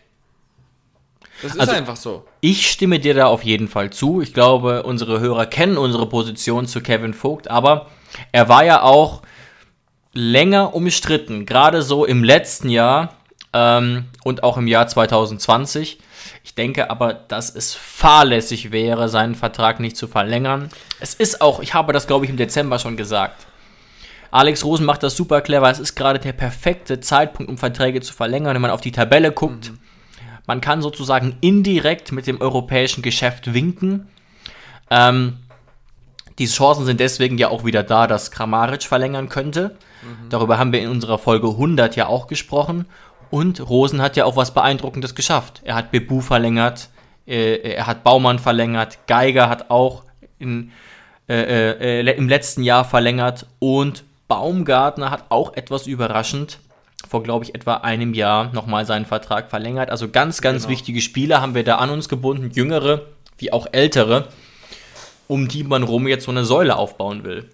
[1.40, 2.26] Das ist also, einfach so.
[2.40, 4.20] Ich stimme dir da auf jeden Fall zu.
[4.20, 7.86] Ich glaube, unsere Hörer kennen unsere Position zu Kevin Vogt, aber
[8.32, 9.22] er war ja auch
[10.12, 13.14] länger umstritten, gerade so im letzten Jahr
[13.52, 16.00] ähm, und auch im Jahr 2020.
[16.42, 20.70] Ich denke aber, dass es fahrlässig wäre, seinen Vertrag nicht zu verlängern.
[20.98, 23.46] Es ist auch, ich habe das glaube ich im Dezember schon gesagt.
[24.30, 25.70] Alex Rosen macht das super clever.
[25.70, 28.54] Es ist gerade der perfekte Zeitpunkt, um Verträge zu verlängern.
[28.54, 29.78] Wenn man auf die Tabelle guckt, mhm.
[30.50, 34.08] Man kann sozusagen indirekt mit dem europäischen Geschäft winken.
[34.90, 35.36] Ähm,
[36.40, 39.76] die Chancen sind deswegen ja auch wieder da, dass Kramaric verlängern könnte.
[40.02, 40.28] Mhm.
[40.28, 42.86] Darüber haben wir in unserer Folge 100 ja auch gesprochen.
[43.30, 45.60] Und Rosen hat ja auch was Beeindruckendes geschafft.
[45.62, 46.88] Er hat Bebu verlängert,
[47.28, 50.02] äh, er hat Baumann verlängert, Geiger hat auch
[50.40, 50.72] in,
[51.28, 56.60] äh, äh, im letzten Jahr verlängert und Baumgartner hat auch etwas überraschend
[57.08, 59.90] vor, glaube ich, etwa einem Jahr nochmal seinen Vertrag verlängert.
[59.90, 60.70] Also ganz, ganz genau.
[60.70, 63.02] wichtige Spieler haben wir da an uns gebunden, jüngere
[63.38, 64.28] wie auch ältere,
[65.26, 67.50] um die man rum jetzt so eine Säule aufbauen will.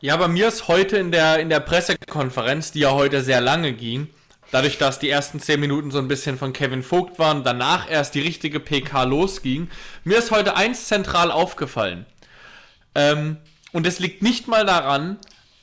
[0.00, 3.72] Ja, bei mir ist heute in der, in der Pressekonferenz, die ja heute sehr lange
[3.72, 4.08] ging,
[4.50, 8.14] dadurch, dass die ersten zehn Minuten so ein bisschen von Kevin Vogt waren, danach erst
[8.14, 9.70] die richtige PK losging,
[10.04, 12.04] mir ist heute eins zentral aufgefallen.
[12.94, 13.38] Ähm,
[13.72, 15.16] und es liegt nicht mal daran,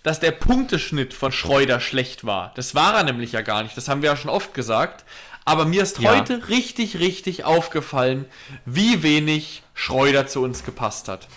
[0.04, 2.52] dass der Punkteschnitt von Schreuder schlecht war.
[2.56, 3.76] Das war er nämlich ja gar nicht.
[3.76, 5.06] Das haben wir ja schon oft gesagt.
[5.46, 6.16] Aber mir ist ja.
[6.16, 8.26] heute richtig, richtig aufgefallen,
[8.66, 11.28] wie wenig Schreuder zu uns gepasst hat.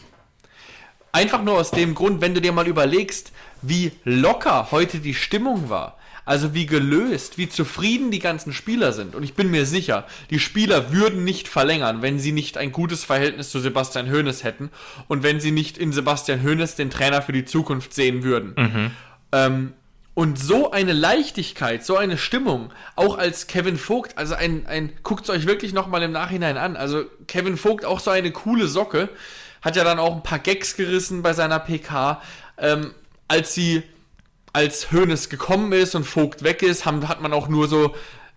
[1.13, 3.33] Einfach nur aus dem Grund, wenn du dir mal überlegst,
[3.63, 5.99] wie locker heute die Stimmung war.
[6.25, 9.15] Also wie gelöst, wie zufrieden die ganzen Spieler sind.
[9.15, 13.05] Und ich bin mir sicher, die Spieler würden nicht verlängern, wenn sie nicht ein gutes
[13.05, 14.71] Verhältnis zu Sebastian Hoeneß hätten
[15.09, 18.55] und wenn sie nicht in Sebastian Hoeneß den Trainer für die Zukunft sehen würden.
[18.57, 18.91] Mhm.
[19.33, 19.73] Ähm,
[20.15, 25.25] und so eine Leichtigkeit, so eine Stimmung, auch als Kevin Vogt, also ein, ein guckt
[25.25, 26.77] es euch wirklich nochmal im Nachhinein an.
[26.77, 29.09] Also Kevin Vogt auch so eine coole Socke,
[29.63, 32.21] hat ja dann auch ein paar Gags gerissen bei seiner PK,
[32.59, 32.95] ähm,
[33.27, 33.85] als sie
[34.53, 37.95] als Hoeneß gekommen ist und Vogt weg ist, haben, hat man auch nur so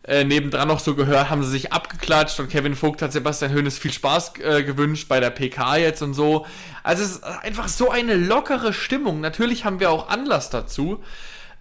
[0.08, 3.78] äh, nebendran noch so gehört, haben sie sich abgeklatscht und Kevin Vogt hat Sebastian Hoeneß
[3.78, 6.46] viel Spaß äh, gewünscht bei der PK jetzt und so.
[6.84, 9.20] Also es ist einfach so eine lockere Stimmung.
[9.20, 11.04] Natürlich haben wir auch Anlass dazu.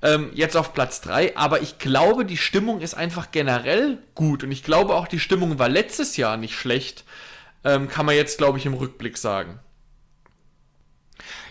[0.03, 4.53] Ähm, jetzt auf Platz 3, aber ich glaube, die Stimmung ist einfach generell gut und
[4.53, 7.05] ich glaube auch, die Stimmung war letztes Jahr nicht schlecht.
[7.65, 9.61] Ähm, kann man jetzt, glaube ich, im Rückblick sagen.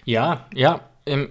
[0.05, 0.81] Ja, ja,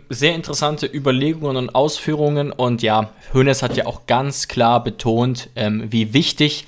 [0.08, 2.52] sehr interessante Überlegungen und Ausführungen.
[2.52, 6.66] Und ja, Hönes hat ja auch ganz klar betont, ähm, wie wichtig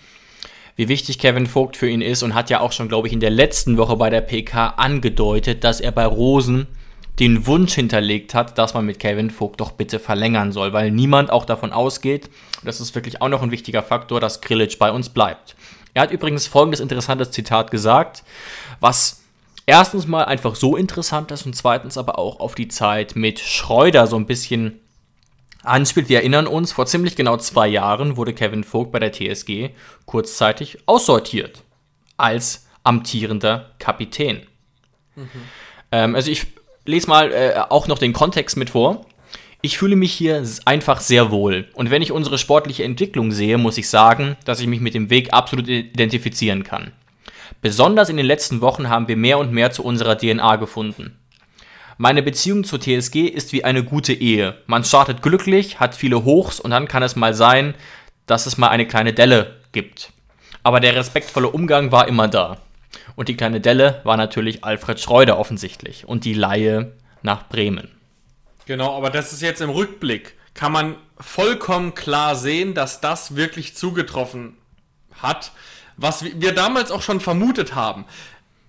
[0.76, 3.20] wie wichtig Kevin Vogt für ihn ist und hat ja auch schon, glaube ich, in
[3.20, 6.66] der letzten Woche bei der PK angedeutet, dass er bei Rosen
[7.20, 11.30] den Wunsch hinterlegt hat, dass man mit Kevin Vogt doch bitte verlängern soll, weil niemand
[11.30, 12.28] auch davon ausgeht,
[12.64, 15.54] das ist wirklich auch noch ein wichtiger Faktor, dass Grilic bei uns bleibt.
[15.92, 18.24] Er hat übrigens folgendes interessantes Zitat gesagt,
[18.80, 19.23] was
[19.66, 24.06] erstens mal einfach so interessant ist und zweitens aber auch auf die Zeit mit Schreuder
[24.06, 24.80] so ein bisschen
[25.62, 26.08] anspielt.
[26.08, 29.70] Wir erinnern uns, vor ziemlich genau zwei Jahren wurde Kevin Vogt bei der TSG
[30.04, 31.62] kurzzeitig aussortiert
[32.16, 34.42] als amtierender Kapitän.
[35.16, 35.28] Mhm.
[35.90, 36.46] Ähm, also ich
[36.84, 39.06] lese mal äh, auch noch den Kontext mit vor.
[39.62, 41.68] Ich fühle mich hier einfach sehr wohl.
[41.72, 45.08] Und wenn ich unsere sportliche Entwicklung sehe, muss ich sagen, dass ich mich mit dem
[45.08, 46.92] Weg absolut identifizieren kann.
[47.60, 51.18] Besonders in den letzten Wochen haben wir mehr und mehr zu unserer DNA gefunden.
[51.96, 54.56] Meine Beziehung zur TSG ist wie eine gute Ehe.
[54.66, 57.74] Man startet glücklich, hat viele Hochs und dann kann es mal sein,
[58.26, 60.12] dass es mal eine kleine Delle gibt.
[60.62, 62.58] Aber der respektvolle Umgang war immer da.
[63.16, 66.92] Und die kleine Delle war natürlich Alfred Schreuder offensichtlich und die Laie
[67.22, 67.90] nach Bremen.
[68.66, 70.34] Genau, aber das ist jetzt im Rückblick.
[70.54, 74.56] Kann man vollkommen klar sehen, dass das wirklich zugetroffen
[75.22, 75.52] hat,
[75.96, 78.04] was wir damals auch schon vermutet haben.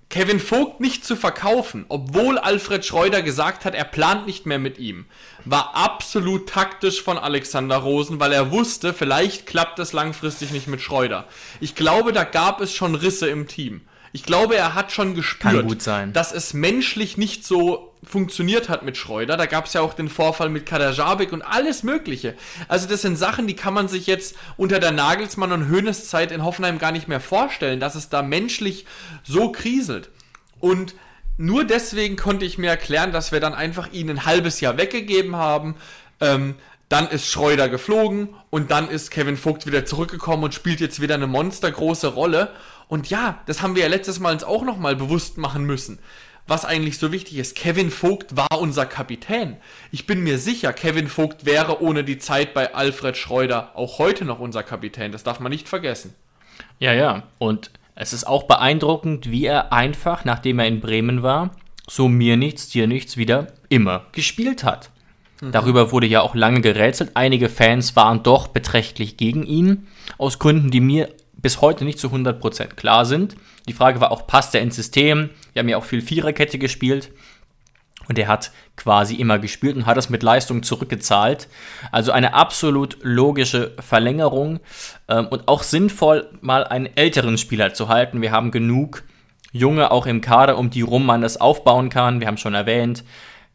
[0.09, 4.77] Kevin Vogt nicht zu verkaufen, obwohl Alfred Schreuder gesagt hat, er plant nicht mehr mit
[4.77, 5.05] ihm,
[5.45, 10.81] war absolut taktisch von Alexander Rosen, weil er wusste, vielleicht klappt es langfristig nicht mit
[10.81, 11.27] Schreuder.
[11.59, 13.81] Ich glaube, da gab es schon Risse im Team.
[14.15, 19.35] Ich glaube, er hat schon gespürt, dass es menschlich nicht so funktioniert hat mit Schreuder.
[19.35, 22.33] Da gab es ja auch den Vorfall mit Kadajabek und alles Mögliche.
[22.69, 26.31] Also das sind Sachen, die kann man sich jetzt unter der Nagelsmann und Höhnes Zeit
[26.31, 28.85] in Hoffenheim gar nicht mehr vorstellen, dass es da menschlich
[29.25, 30.09] so kriselt.
[30.61, 30.95] Und
[31.35, 35.35] nur deswegen konnte ich mir erklären, dass wir dann einfach ihn ein halbes Jahr weggegeben
[35.35, 35.75] haben.
[36.21, 36.55] Ähm,
[36.89, 41.15] dann ist Schreuder geflogen und dann ist Kevin Vogt wieder zurückgekommen und spielt jetzt wieder
[41.15, 42.51] eine monstergroße Rolle.
[42.87, 45.99] Und ja, das haben wir ja letztes Mal uns auch nochmal bewusst machen müssen.
[46.47, 49.57] Was eigentlich so wichtig ist, Kevin Vogt war unser Kapitän.
[49.91, 54.25] Ich bin mir sicher, Kevin Vogt wäre ohne die Zeit bei Alfred Schreuder auch heute
[54.25, 55.11] noch unser Kapitän.
[55.11, 56.13] Das darf man nicht vergessen.
[56.77, 57.23] Ja, ja.
[57.39, 61.49] Und es ist auch beeindruckend, wie er einfach, nachdem er in Bremen war,
[61.87, 64.91] so mir nichts, dir nichts wieder immer gespielt hat.
[65.41, 65.51] Mhm.
[65.51, 67.11] Darüber wurde ja auch lange gerätselt.
[67.13, 72.07] Einige Fans waren doch beträchtlich gegen ihn, aus Gründen, die mir bis heute nicht zu
[72.07, 73.35] 100% klar sind.
[73.67, 75.29] Die Frage war auch, passt er ins System?
[75.53, 77.11] Wir haben ja auch viel Viererkette gespielt.
[78.07, 81.47] Und er hat quasi immer gespielt und hat es mit Leistung zurückgezahlt.
[81.91, 84.59] Also eine absolut logische Verlängerung
[85.07, 88.21] ähm, und auch sinnvoll, mal einen älteren Spieler zu halten.
[88.21, 89.03] Wir haben genug
[89.51, 92.19] Junge auch im Kader, um die rum man das aufbauen kann.
[92.19, 93.03] Wir haben schon erwähnt,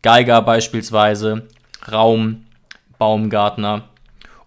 [0.03, 1.47] Geiger beispielsweise,
[1.93, 2.47] Raum,
[2.99, 3.89] Baumgartner.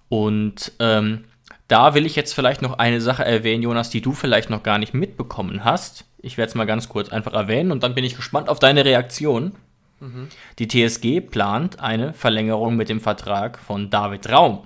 [0.10, 1.26] Und ähm,
[1.68, 4.78] da will ich jetzt vielleicht noch eine Sache erwähnen, Jonas, die du vielleicht noch gar
[4.78, 6.06] nicht mitbekommen hast.
[6.22, 8.86] Ich werde es mal ganz kurz einfach erwähnen und dann bin ich gespannt auf deine
[8.86, 9.54] Reaktion.
[10.00, 10.28] Mhm.
[10.60, 14.66] Die TSG plant eine Verlängerung mit dem Vertrag von David Raum.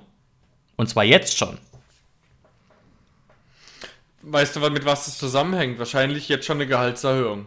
[0.76, 1.58] Und zwar jetzt schon.
[4.22, 5.80] Weißt du, mit was das zusammenhängt?
[5.80, 7.46] Wahrscheinlich jetzt schon eine Gehaltserhöhung.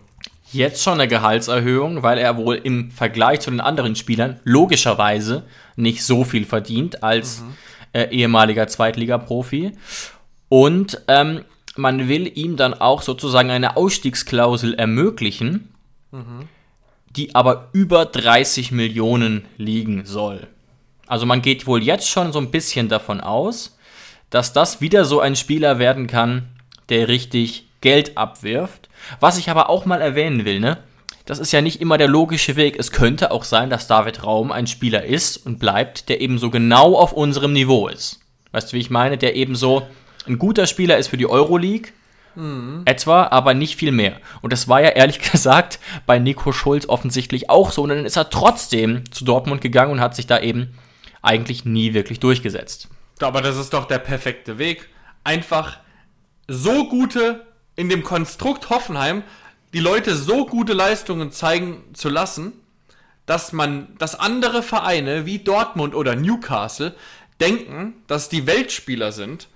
[0.53, 5.45] Jetzt schon eine Gehaltserhöhung, weil er wohl im Vergleich zu den anderen Spielern logischerweise
[5.77, 7.55] nicht so viel verdient als mhm
[7.93, 9.73] äh, ehemaliger Zweitligaprofi.
[10.49, 11.45] Und ähm,
[11.77, 15.73] man will ihm dann auch sozusagen eine Ausstiegsklausel ermöglichen,
[16.11, 16.49] mhm.
[17.17, 20.47] die aber über 30 Millionen liegen soll.
[21.07, 23.77] Also man geht wohl jetzt schon so ein bisschen davon aus,
[24.29, 26.49] dass das wieder so ein Spieler werden kann,
[26.89, 28.89] der richtig Geld abwirft.
[29.20, 30.78] Was ich aber auch mal erwähnen will, ne?
[31.31, 32.76] das ist ja nicht immer der logische Weg.
[32.76, 36.51] Es könnte auch sein, dass David Raum ein Spieler ist und bleibt, der eben so
[36.51, 38.18] genau auf unserem Niveau ist.
[38.51, 39.16] Weißt du, wie ich meine?
[39.16, 39.87] Der eben so
[40.26, 41.93] ein guter Spieler ist für die Euroleague,
[42.35, 42.83] mhm.
[42.85, 44.16] etwa, aber nicht viel mehr.
[44.43, 47.83] Und das war ja ehrlich gesagt bei Nico Schulz offensichtlich auch so.
[47.83, 50.74] Und dann ist er trotzdem zu Dortmund gegangen und hat sich da eben
[51.22, 52.89] eigentlich nie wirklich durchgesetzt.
[53.20, 54.89] Aber das ist doch der perfekte Weg.
[55.22, 55.78] Einfach
[56.49, 57.47] so gute
[57.81, 59.22] in dem Konstrukt Hoffenheim
[59.72, 62.53] die Leute so gute Leistungen zeigen zu lassen,
[63.24, 66.95] dass man, dass andere Vereine wie Dortmund oder Newcastle
[67.41, 69.49] denken, dass die Weltspieler sind,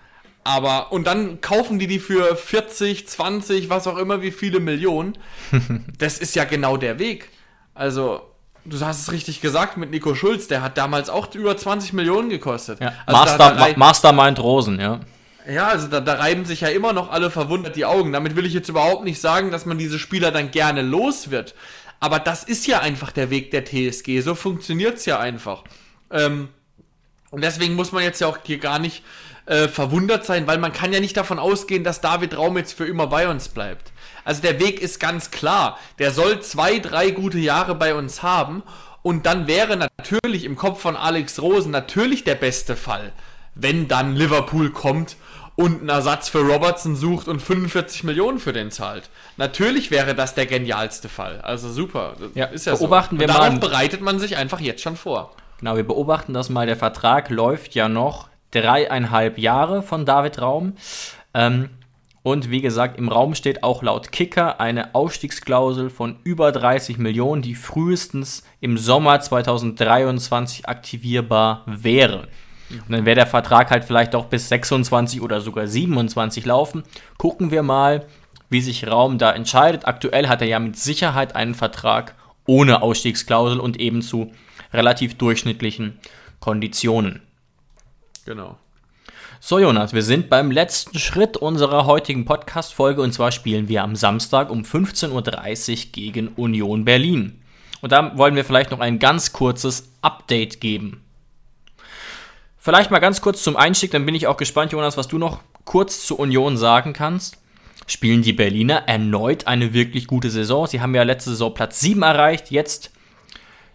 [0.42, 5.18] aber und dann kaufen die die für 40, 20, was auch immer, wie viele Millionen.
[5.98, 7.28] das ist ja genau der Weg.
[7.74, 8.22] Also
[8.64, 12.30] du hast es richtig gesagt mit Nico Schulz, der hat damals auch über 20 Millionen
[12.30, 12.80] gekostet.
[12.80, 12.94] Ja.
[13.04, 15.00] Also Master, da Mastermind Rosen, ja.
[15.46, 18.12] Ja, also da, da reiben sich ja immer noch alle verwundert die Augen.
[18.12, 21.54] Damit will ich jetzt überhaupt nicht sagen, dass man diese Spieler dann gerne los wird.
[22.00, 24.20] Aber das ist ja einfach der Weg der TSG.
[24.20, 25.64] So funktioniert es ja einfach.
[26.10, 26.48] Ähm,
[27.30, 29.02] und deswegen muss man jetzt ja auch hier gar nicht
[29.46, 32.86] äh, verwundert sein, weil man kann ja nicht davon ausgehen, dass David Raum jetzt für
[32.86, 33.92] immer bei uns bleibt.
[34.24, 35.78] Also der Weg ist ganz klar.
[35.98, 38.62] Der soll zwei, drei gute Jahre bei uns haben
[39.02, 43.12] und dann wäre natürlich im Kopf von Alex Rosen natürlich der beste Fall,
[43.54, 45.16] wenn dann Liverpool kommt
[45.56, 49.08] und einen Ersatz für Robertson sucht und 45 Millionen für den zahlt.
[49.36, 51.40] Natürlich wäre das der genialste Fall.
[51.42, 52.14] Also super.
[52.34, 53.20] Ja, ist ja beobachten so.
[53.20, 53.58] wir darauf mal.
[53.60, 55.30] bereitet man sich einfach jetzt schon vor.
[55.60, 56.66] Genau, wir beobachten das mal.
[56.66, 60.74] Der Vertrag läuft ja noch dreieinhalb Jahre von David Raum.
[61.32, 61.70] Ähm,
[62.22, 67.42] und wie gesagt, im Raum steht auch laut Kicker eine Ausstiegsklausel von über 30 Millionen,
[67.42, 72.28] die frühestens im Sommer 2023 aktivierbar wäre.
[72.70, 76.82] Und dann wäre der Vertrag halt vielleicht auch bis 26 oder sogar 27 laufen.
[77.18, 78.06] Gucken wir mal,
[78.48, 79.86] wie sich Raum da entscheidet.
[79.86, 82.14] Aktuell hat er ja mit Sicherheit einen Vertrag
[82.46, 84.32] ohne Ausstiegsklausel und eben zu
[84.72, 85.98] relativ durchschnittlichen
[86.40, 87.22] Konditionen.
[88.24, 88.56] Genau.
[89.40, 93.94] So, Jonas, wir sind beim letzten Schritt unserer heutigen Podcast-Folge und zwar spielen wir am
[93.94, 97.42] Samstag um 15.30 Uhr gegen Union Berlin.
[97.82, 101.03] Und da wollen wir vielleicht noch ein ganz kurzes Update geben.
[102.64, 105.40] Vielleicht mal ganz kurz zum Einstieg, dann bin ich auch gespannt, Jonas, was du noch
[105.66, 107.36] kurz zu Union sagen kannst.
[107.86, 110.66] Spielen die Berliner erneut eine wirklich gute Saison?
[110.66, 112.90] Sie haben ja letzte Saison Platz 7 erreicht, jetzt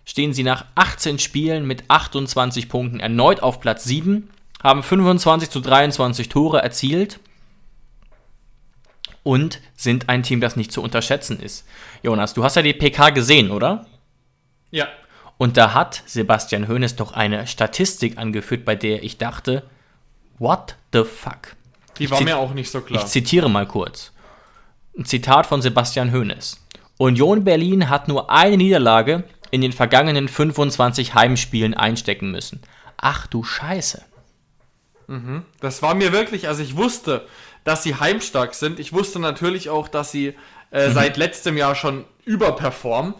[0.06, 4.28] stehen sie nach 18 Spielen mit 28 Punkten erneut auf Platz 7
[4.64, 7.20] haben 25 zu 23 Tore erzielt
[9.22, 11.68] und sind ein Team, das nicht zu unterschätzen ist.
[12.02, 13.86] Jonas, du hast ja die PK gesehen, oder?
[14.72, 14.88] Ja.
[15.40, 19.64] Und da hat Sebastian Hoeneß doch eine Statistik angeführt, bei der ich dachte,
[20.38, 21.56] what the fuck?
[21.98, 23.02] Die ich war mir auch nicht so klar.
[23.02, 24.12] Ich zitiere mal kurz.
[24.98, 26.60] Ein Zitat von Sebastian Hoeneß.
[26.98, 32.60] Union Berlin hat nur eine Niederlage in den vergangenen 25 Heimspielen einstecken müssen.
[32.98, 34.04] Ach du Scheiße.
[35.08, 35.46] Mhm.
[35.62, 37.26] Das war mir wirklich, also ich wusste,
[37.64, 38.78] dass sie heimstark sind.
[38.78, 40.36] Ich wusste natürlich auch, dass sie
[40.72, 40.94] äh, mhm.
[40.94, 43.14] seit letztem Jahr schon überperformen.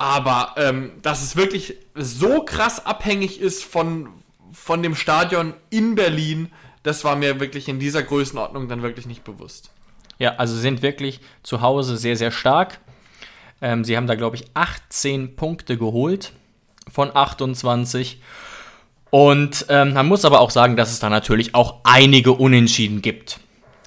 [0.00, 4.08] Aber ähm, dass es wirklich so krass abhängig ist von,
[4.50, 6.50] von dem Stadion in Berlin,
[6.82, 9.70] das war mir wirklich in dieser Größenordnung dann wirklich nicht bewusst.
[10.18, 12.80] Ja, also sind wirklich zu Hause sehr, sehr stark.
[13.60, 16.32] Ähm, sie haben da, glaube ich, 18 Punkte geholt
[16.90, 18.22] von 28.
[19.10, 23.38] Und ähm, man muss aber auch sagen, dass es da natürlich auch einige Unentschieden gibt.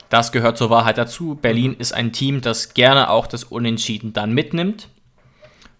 [0.09, 1.33] Das gehört zur Wahrheit dazu.
[1.41, 4.89] Berlin ist ein Team, das gerne auch das Unentschieden dann mitnimmt.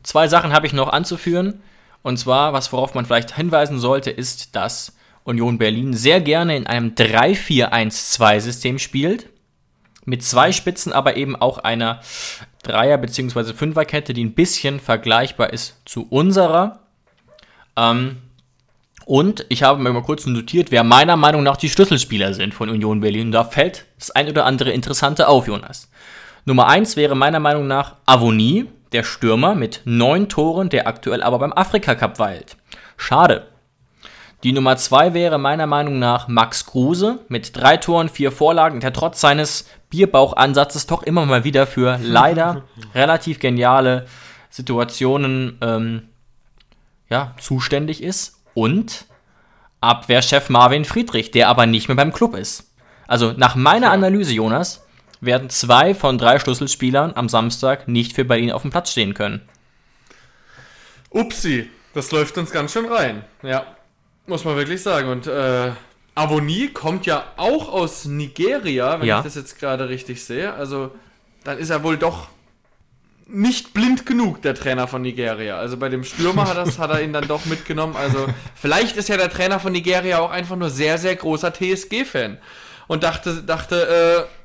[0.03, 1.61] Zwei Sachen habe ich noch anzuführen.
[2.01, 6.67] Und zwar, was worauf man vielleicht hinweisen sollte, ist, dass Union Berlin sehr gerne in
[6.67, 9.29] einem 3-4-1-2-System spielt.
[10.05, 12.01] Mit zwei Spitzen, aber eben auch einer
[12.61, 13.53] Dreier- bzw.
[13.53, 16.81] Fünferkette, die ein bisschen vergleichbar ist zu unserer.
[17.77, 18.17] Ähm,
[19.05, 22.69] und ich habe mir mal kurz notiert, wer meiner Meinung nach die Schlüsselspieler sind von
[22.69, 23.31] Union Berlin.
[23.31, 25.89] da fällt das ein oder andere Interessante auf, Jonas.
[26.45, 31.39] Nummer 1 wäre meiner Meinung nach Avonie, der Stürmer mit neun Toren, der aktuell aber
[31.39, 32.57] beim Afrika Cup weilt.
[32.97, 33.47] Schade.
[34.43, 38.91] Die Nummer 2 wäre meiner Meinung nach Max Kruse mit drei Toren, vier Vorlagen, der
[38.91, 42.63] trotz seines Bierbauchansatzes doch immer mal wieder für leider
[42.93, 44.05] relativ geniale
[44.49, 46.09] Situationen ähm,
[47.09, 49.05] ja, zuständig ist und
[49.79, 52.73] Abwehrchef Marvin Friedrich, der aber nicht mehr beim Club ist.
[53.07, 54.82] Also nach meiner Analyse, Jonas,
[55.26, 59.41] werden zwei von drei Schlüsselspielern am Samstag nicht für Berlin auf dem Platz stehen können.
[61.09, 63.24] Upsi, das läuft uns ganz schön rein.
[63.41, 63.65] Ja,
[64.26, 65.09] muss man wirklich sagen.
[65.09, 65.71] Und äh,
[66.15, 69.19] Avoni kommt ja auch aus Nigeria, wenn ja.
[69.19, 70.53] ich das jetzt gerade richtig sehe.
[70.53, 70.91] Also
[71.43, 72.30] dann ist er wohl doch
[73.28, 75.57] nicht blind genug, der Trainer von Nigeria.
[75.57, 77.95] Also bei dem Stürmer hat, das, hat er ihn dann doch mitgenommen.
[77.95, 82.38] Also vielleicht ist ja der Trainer von Nigeria auch einfach nur sehr, sehr großer TSG-Fan.
[82.88, 84.42] Und dachte, dachte, äh,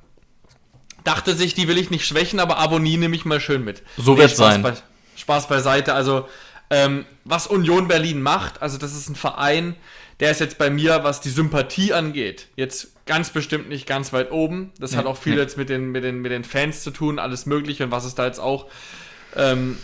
[1.09, 3.83] dachte sich, die will ich nicht schwächen, aber Abonnie nehme ich mal schön mit.
[3.97, 4.63] So nee, wird sein.
[4.63, 4.75] Bei,
[5.17, 5.95] Spaß beiseite.
[5.95, 6.29] Also
[6.69, 9.75] ähm, was Union Berlin macht, also das ist ein Verein,
[10.21, 14.31] der ist jetzt bei mir, was die Sympathie angeht, jetzt ganz bestimmt nicht ganz weit
[14.31, 14.71] oben.
[14.79, 15.41] Das nee, hat auch viel nee.
[15.41, 18.15] jetzt mit den, mit, den, mit den Fans zu tun, alles Mögliche und was es
[18.15, 18.67] da jetzt auch
[19.35, 19.79] ähm,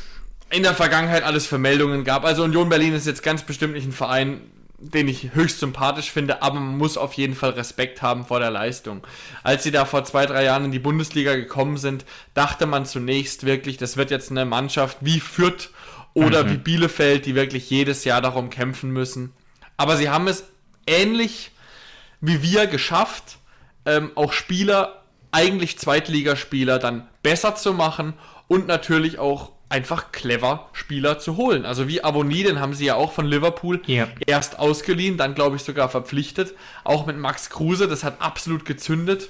[0.51, 2.25] in der Vergangenheit alles für Meldungen gab.
[2.25, 4.43] Also Union Berlin ist jetzt ganz bestimmt nicht ein Verein,
[4.79, 8.51] den ich höchst sympathisch finde, aber man muss auf jeden Fall Respekt haben vor der
[8.51, 9.07] Leistung.
[9.43, 12.05] Als sie da vor zwei, drei Jahren in die Bundesliga gekommen sind,
[12.35, 15.71] dachte man zunächst wirklich, das wird jetzt eine Mannschaft wie Fürth
[16.13, 16.51] oder mhm.
[16.51, 19.33] wie Bielefeld, die wirklich jedes Jahr darum kämpfen müssen.
[19.77, 20.45] Aber sie haben es
[20.87, 21.51] ähnlich
[22.21, 23.39] wie wir geschafft,
[23.85, 28.15] ähm, auch Spieler, eigentlich Zweitligaspieler, dann besser zu machen
[28.49, 31.65] und natürlich auch einfach clever, Spieler zu holen.
[31.67, 34.09] Also wie Avoni, den haben sie ja auch von Liverpool Ja.
[34.27, 36.55] erst ausgeliehen, dann glaube ich sogar verpflichtet.
[36.85, 39.29] Auch mit Max Kruse, das hat absolut gezündet.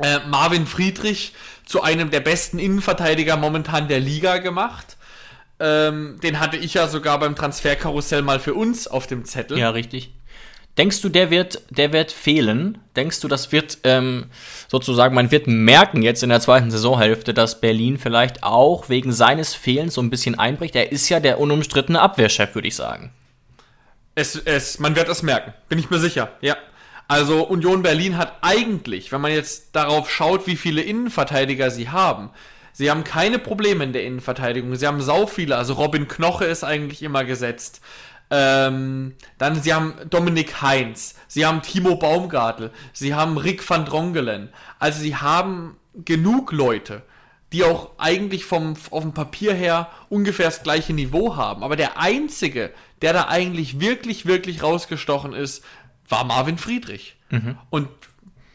[0.00, 1.34] Äh, Marvin Friedrich
[1.66, 4.96] zu einem der besten Innenverteidiger momentan der Liga gemacht.
[5.60, 9.58] Ähm, den hatte ich ja sogar beim Transferkarussell mal für uns auf dem Zettel.
[9.58, 10.12] Ja, richtig.
[10.78, 12.78] Denkst du, der wird, der wird fehlen?
[12.94, 14.26] Denkst du, das wird ähm,
[14.68, 19.54] sozusagen, man wird merken jetzt in der zweiten Saisonhälfte, dass Berlin vielleicht auch wegen seines
[19.54, 20.76] Fehlens so ein bisschen einbricht?
[20.76, 23.10] Er ist ja der unumstrittene Abwehrchef, würde ich sagen.
[24.14, 26.30] Es, es, man wird es merken, bin ich mir sicher.
[26.40, 26.56] Ja.
[27.08, 32.30] Also Union Berlin hat eigentlich, wenn man jetzt darauf schaut, wie viele Innenverteidiger sie haben,
[32.72, 34.76] sie haben keine Probleme in der Innenverteidigung.
[34.76, 35.56] Sie haben sau viele.
[35.56, 37.80] Also Robin Knoche ist eigentlich immer gesetzt.
[38.30, 44.50] Ähm, dann sie haben Dominik Heinz, sie haben Timo Baumgartel, sie haben Rick van Drongelen.
[44.78, 47.02] Also sie haben genug Leute,
[47.52, 51.62] die auch eigentlich vom auf dem Papier her ungefähr das gleiche Niveau haben.
[51.62, 55.64] Aber der einzige, der da eigentlich wirklich, wirklich rausgestochen ist,
[56.08, 57.16] war Marvin Friedrich.
[57.70, 57.88] Und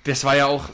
[0.03, 0.69] das war ja auch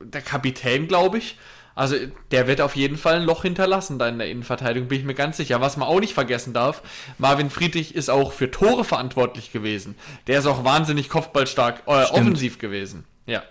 [0.00, 1.36] der Kapitän, glaube ich.
[1.78, 1.94] Also
[2.32, 5.14] der wird auf jeden Fall ein Loch hinterlassen da in der Innenverteidigung, bin ich mir
[5.14, 5.60] ganz sicher.
[5.60, 6.82] Was man auch nicht vergessen darf,
[7.18, 9.94] Marvin Friedrich ist auch für Tore verantwortlich gewesen.
[10.26, 13.04] Der ist auch wahnsinnig kopfballstark, äh, offensiv gewesen.
[13.26, 13.44] Ja.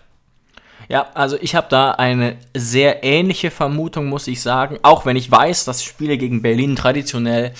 [0.89, 4.77] Ja, also ich habe da eine sehr ähnliche Vermutung, muss ich sagen.
[4.81, 7.53] Auch wenn ich weiß, dass Spiele gegen Berlin traditionell,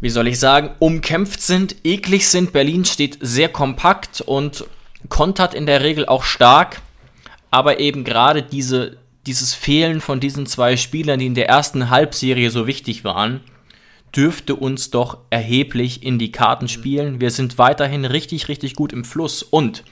[0.00, 2.52] wie soll ich sagen, umkämpft sind, eklig sind.
[2.52, 4.64] Berlin steht sehr kompakt und
[5.08, 6.82] kontert in der Regel auch stark.
[7.52, 8.96] Aber eben gerade diese,
[9.26, 13.40] dieses Fehlen von diesen zwei Spielern, die in der ersten Halbserie so wichtig waren,
[14.14, 17.20] dürfte uns doch erheblich in die Karten spielen.
[17.20, 19.42] Wir sind weiterhin richtig, richtig gut im Fluss.
[19.42, 19.84] Und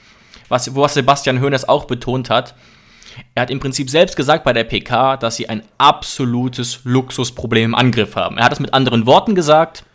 [0.49, 2.55] was, was Sebastian Hoeneß auch betont hat,
[3.33, 7.75] er hat im Prinzip selbst gesagt bei der PK, dass sie ein absolutes Luxusproblem im
[7.75, 8.37] Angriff haben.
[8.37, 9.85] Er hat es mit anderen Worten gesagt,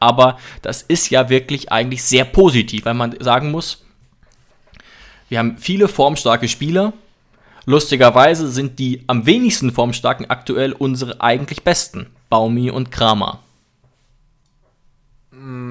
[0.00, 3.84] aber das ist ja wirklich eigentlich sehr positiv, weil man sagen muss,
[5.28, 6.92] wir haben viele formstarke Spieler.
[7.64, 13.40] Lustigerweise sind die am wenigsten formstarken aktuell unsere eigentlich besten, Baumi und Kramer.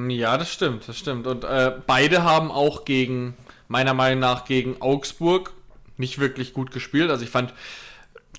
[0.10, 1.28] Ja, das stimmt, das stimmt.
[1.28, 3.36] Und äh, beide haben auch gegen,
[3.68, 5.54] meiner Meinung nach, gegen Augsburg
[5.98, 7.10] nicht wirklich gut gespielt.
[7.10, 7.54] Also ich fand,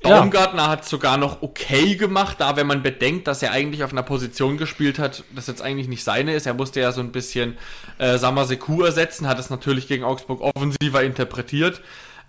[0.05, 0.19] Ja.
[0.19, 4.03] Baumgartner hat sogar noch okay gemacht, da wenn man bedenkt, dass er eigentlich auf einer
[4.03, 6.47] Position gespielt hat, das jetzt eigentlich nicht seine ist.
[6.47, 7.57] Er musste ja so ein bisschen
[7.99, 11.81] äh, Samaseku ersetzen, hat es natürlich gegen Augsburg offensiver interpretiert.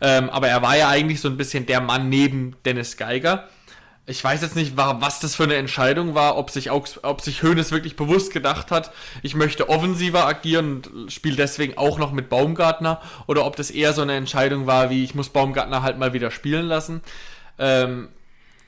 [0.06, 3.48] Ähm, aber er war ja eigentlich so ein bisschen der Mann neben Dennis Geiger.
[4.06, 7.42] Ich weiß jetzt nicht, wa- was das für eine Entscheidung war, ob sich, ob sich
[7.42, 8.92] Hoeneß wirklich bewusst gedacht hat,
[9.22, 13.94] ich möchte offensiver agieren und spiele deswegen auch noch mit Baumgartner, oder ob das eher
[13.94, 17.00] so eine Entscheidung war, wie ich muss Baumgartner halt mal wieder spielen lassen.
[17.58, 18.10] Ähm,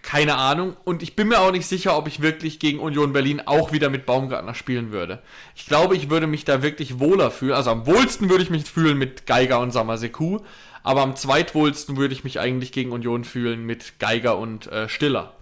[0.02, 0.78] keine Ahnung.
[0.86, 3.90] Und ich bin mir auch nicht sicher, ob ich wirklich gegen Union Berlin auch wieder
[3.90, 5.22] mit Baumgartner spielen würde.
[5.54, 7.56] Ich glaube, ich würde mich da wirklich wohler fühlen.
[7.56, 10.40] Also am wohlsten würde ich mich fühlen mit Geiger und Samaseku.
[10.86, 15.34] Aber am zweitwohlsten würde ich mich eigentlich gegen Union fühlen mit Geiger und äh, Stiller.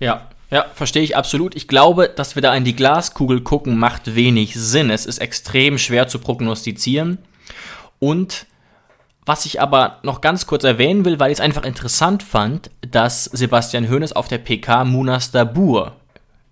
[0.00, 1.54] Ja, ja, verstehe ich absolut.
[1.54, 4.90] Ich glaube, dass wir da in die Glaskugel gucken, macht wenig Sinn.
[4.90, 7.18] Es ist extrem schwer zu prognostizieren.
[8.00, 8.46] Und
[9.24, 13.24] was ich aber noch ganz kurz erwähnen will, weil ich es einfach interessant fand, dass
[13.24, 15.92] Sebastian Hoeneß auf der PK Munas Dabur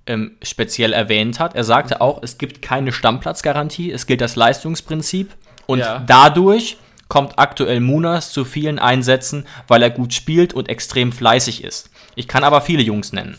[0.07, 1.55] ähm, speziell erwähnt hat.
[1.55, 5.33] Er sagte auch, es gibt keine Stammplatzgarantie, es gilt das Leistungsprinzip.
[5.67, 5.99] Und Ja.
[6.07, 6.77] dadurch
[7.15, 11.91] kommt aktuell Munas zu vielen Einsätzen, weil er gut spielt und extrem fleißig ist.
[12.17, 13.39] Ich kann aber viele Jungs nennen.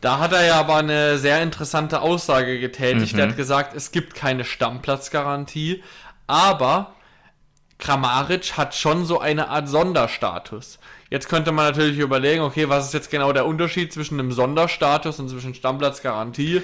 [0.00, 3.18] Da hat er ja aber eine sehr interessante Aussage getätigt.
[3.18, 5.82] Er hat gesagt, es gibt keine Stammplatzgarantie,
[6.26, 6.94] aber
[7.76, 10.78] Kramaric hat schon so eine Art Sonderstatus.
[11.10, 15.20] Jetzt könnte man natürlich überlegen, okay, was ist jetzt genau der Unterschied zwischen einem Sonderstatus
[15.20, 16.62] und zwischen Stammplatzgarantie?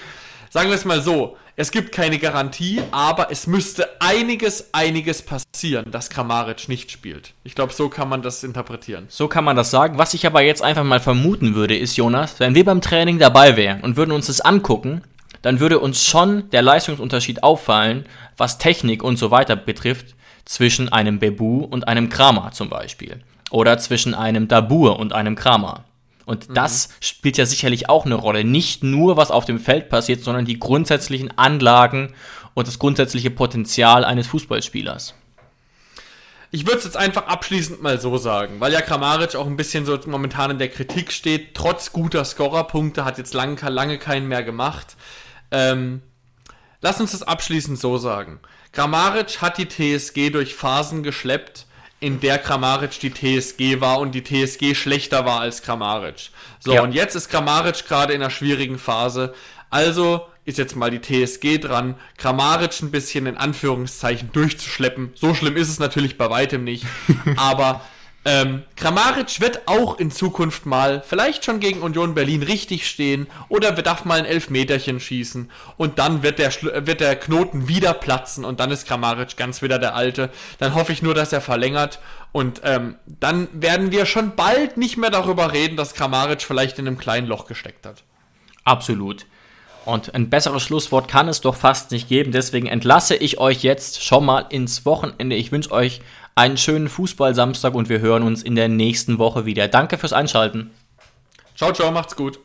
[0.48, 5.90] Sagen wir es mal so, es gibt keine Garantie, aber es müsste einiges, einiges passieren,
[5.90, 7.32] dass Kramaric nicht spielt.
[7.44, 9.06] Ich glaube, so kann man das interpretieren.
[9.08, 9.96] So kann man das sagen.
[9.96, 13.56] Was ich aber jetzt einfach mal vermuten würde, ist, Jonas, wenn wir beim Training dabei
[13.56, 15.00] wären und würden uns das angucken,
[15.40, 18.04] dann würde uns schon der Leistungsunterschied auffallen,
[18.36, 23.22] was Technik und so weiter betrifft, zwischen einem Bebu und einem Kramer zum Beispiel.
[23.50, 25.84] Oder zwischen einem Dabur und einem Kramer.
[26.26, 28.44] Und das spielt ja sicherlich auch eine Rolle.
[28.44, 32.14] Nicht nur, was auf dem Feld passiert, sondern die grundsätzlichen Anlagen
[32.52, 35.14] und das grundsätzliche Potenzial eines Fußballspielers.
[36.50, 39.84] Ich würde es jetzt einfach abschließend mal so sagen, weil ja Kramaric auch ein bisschen
[39.84, 44.42] so momentan in der Kritik steht, trotz guter Scorerpunkte, hat jetzt lange, lange keinen mehr
[44.42, 44.96] gemacht.
[45.52, 46.02] Ähm,
[46.80, 48.40] lass uns das abschließend so sagen.
[48.72, 51.65] Kramaric hat die TSG durch Phasen geschleppt,
[52.00, 56.30] in der Kramaric die TSG war und die TSG schlechter war als Kramaric.
[56.60, 56.82] So, Ja.
[56.82, 59.34] und jetzt ist Kramaric gerade in einer schwierigen Phase.
[59.70, 65.12] Also ist jetzt mal die TSG dran, Kramaric ein bisschen in Anführungszeichen durchzuschleppen.
[65.14, 66.84] So schlimm ist es natürlich bei weitem nicht.
[67.36, 67.80] aber
[68.28, 73.70] ähm, Kramaric wird auch in Zukunft mal, vielleicht schon gegen Union Berlin richtig stehen oder
[73.70, 76.52] darf mal ein Elfmeterchen schießen und dann wird der,
[76.86, 80.30] wird der Knoten wieder platzen und dann ist Kramaric ganz wieder der Alte.
[80.58, 82.00] Dann hoffe ich nur, dass er verlängert
[82.32, 86.88] und ähm, dann werden wir schon bald nicht mehr darüber reden, dass Kramaric vielleicht in
[86.88, 88.02] einem kleinen Loch gesteckt hat.
[88.64, 89.24] Absolut.
[89.84, 92.32] Und ein besseres Schlusswort kann es doch fast nicht geben.
[92.32, 95.36] Deswegen entlasse ich euch jetzt schon mal ins Wochenende.
[95.36, 96.00] Ich wünsche euch
[96.36, 99.66] einen schönen Fußball-Samstag und wir hören uns in der nächsten Woche wieder.
[99.68, 100.70] Danke fürs Einschalten.
[101.56, 102.38] Ciao, ciao, macht's gut.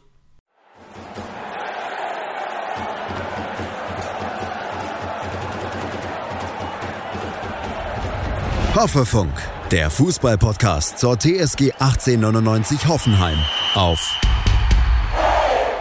[8.73, 9.33] Hoffefunk,
[9.69, 13.37] der Fußball-Podcast zur TSG 1899 Hoffenheim
[13.75, 14.15] auf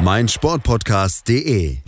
[0.00, 1.78] meinsportpodcast.de.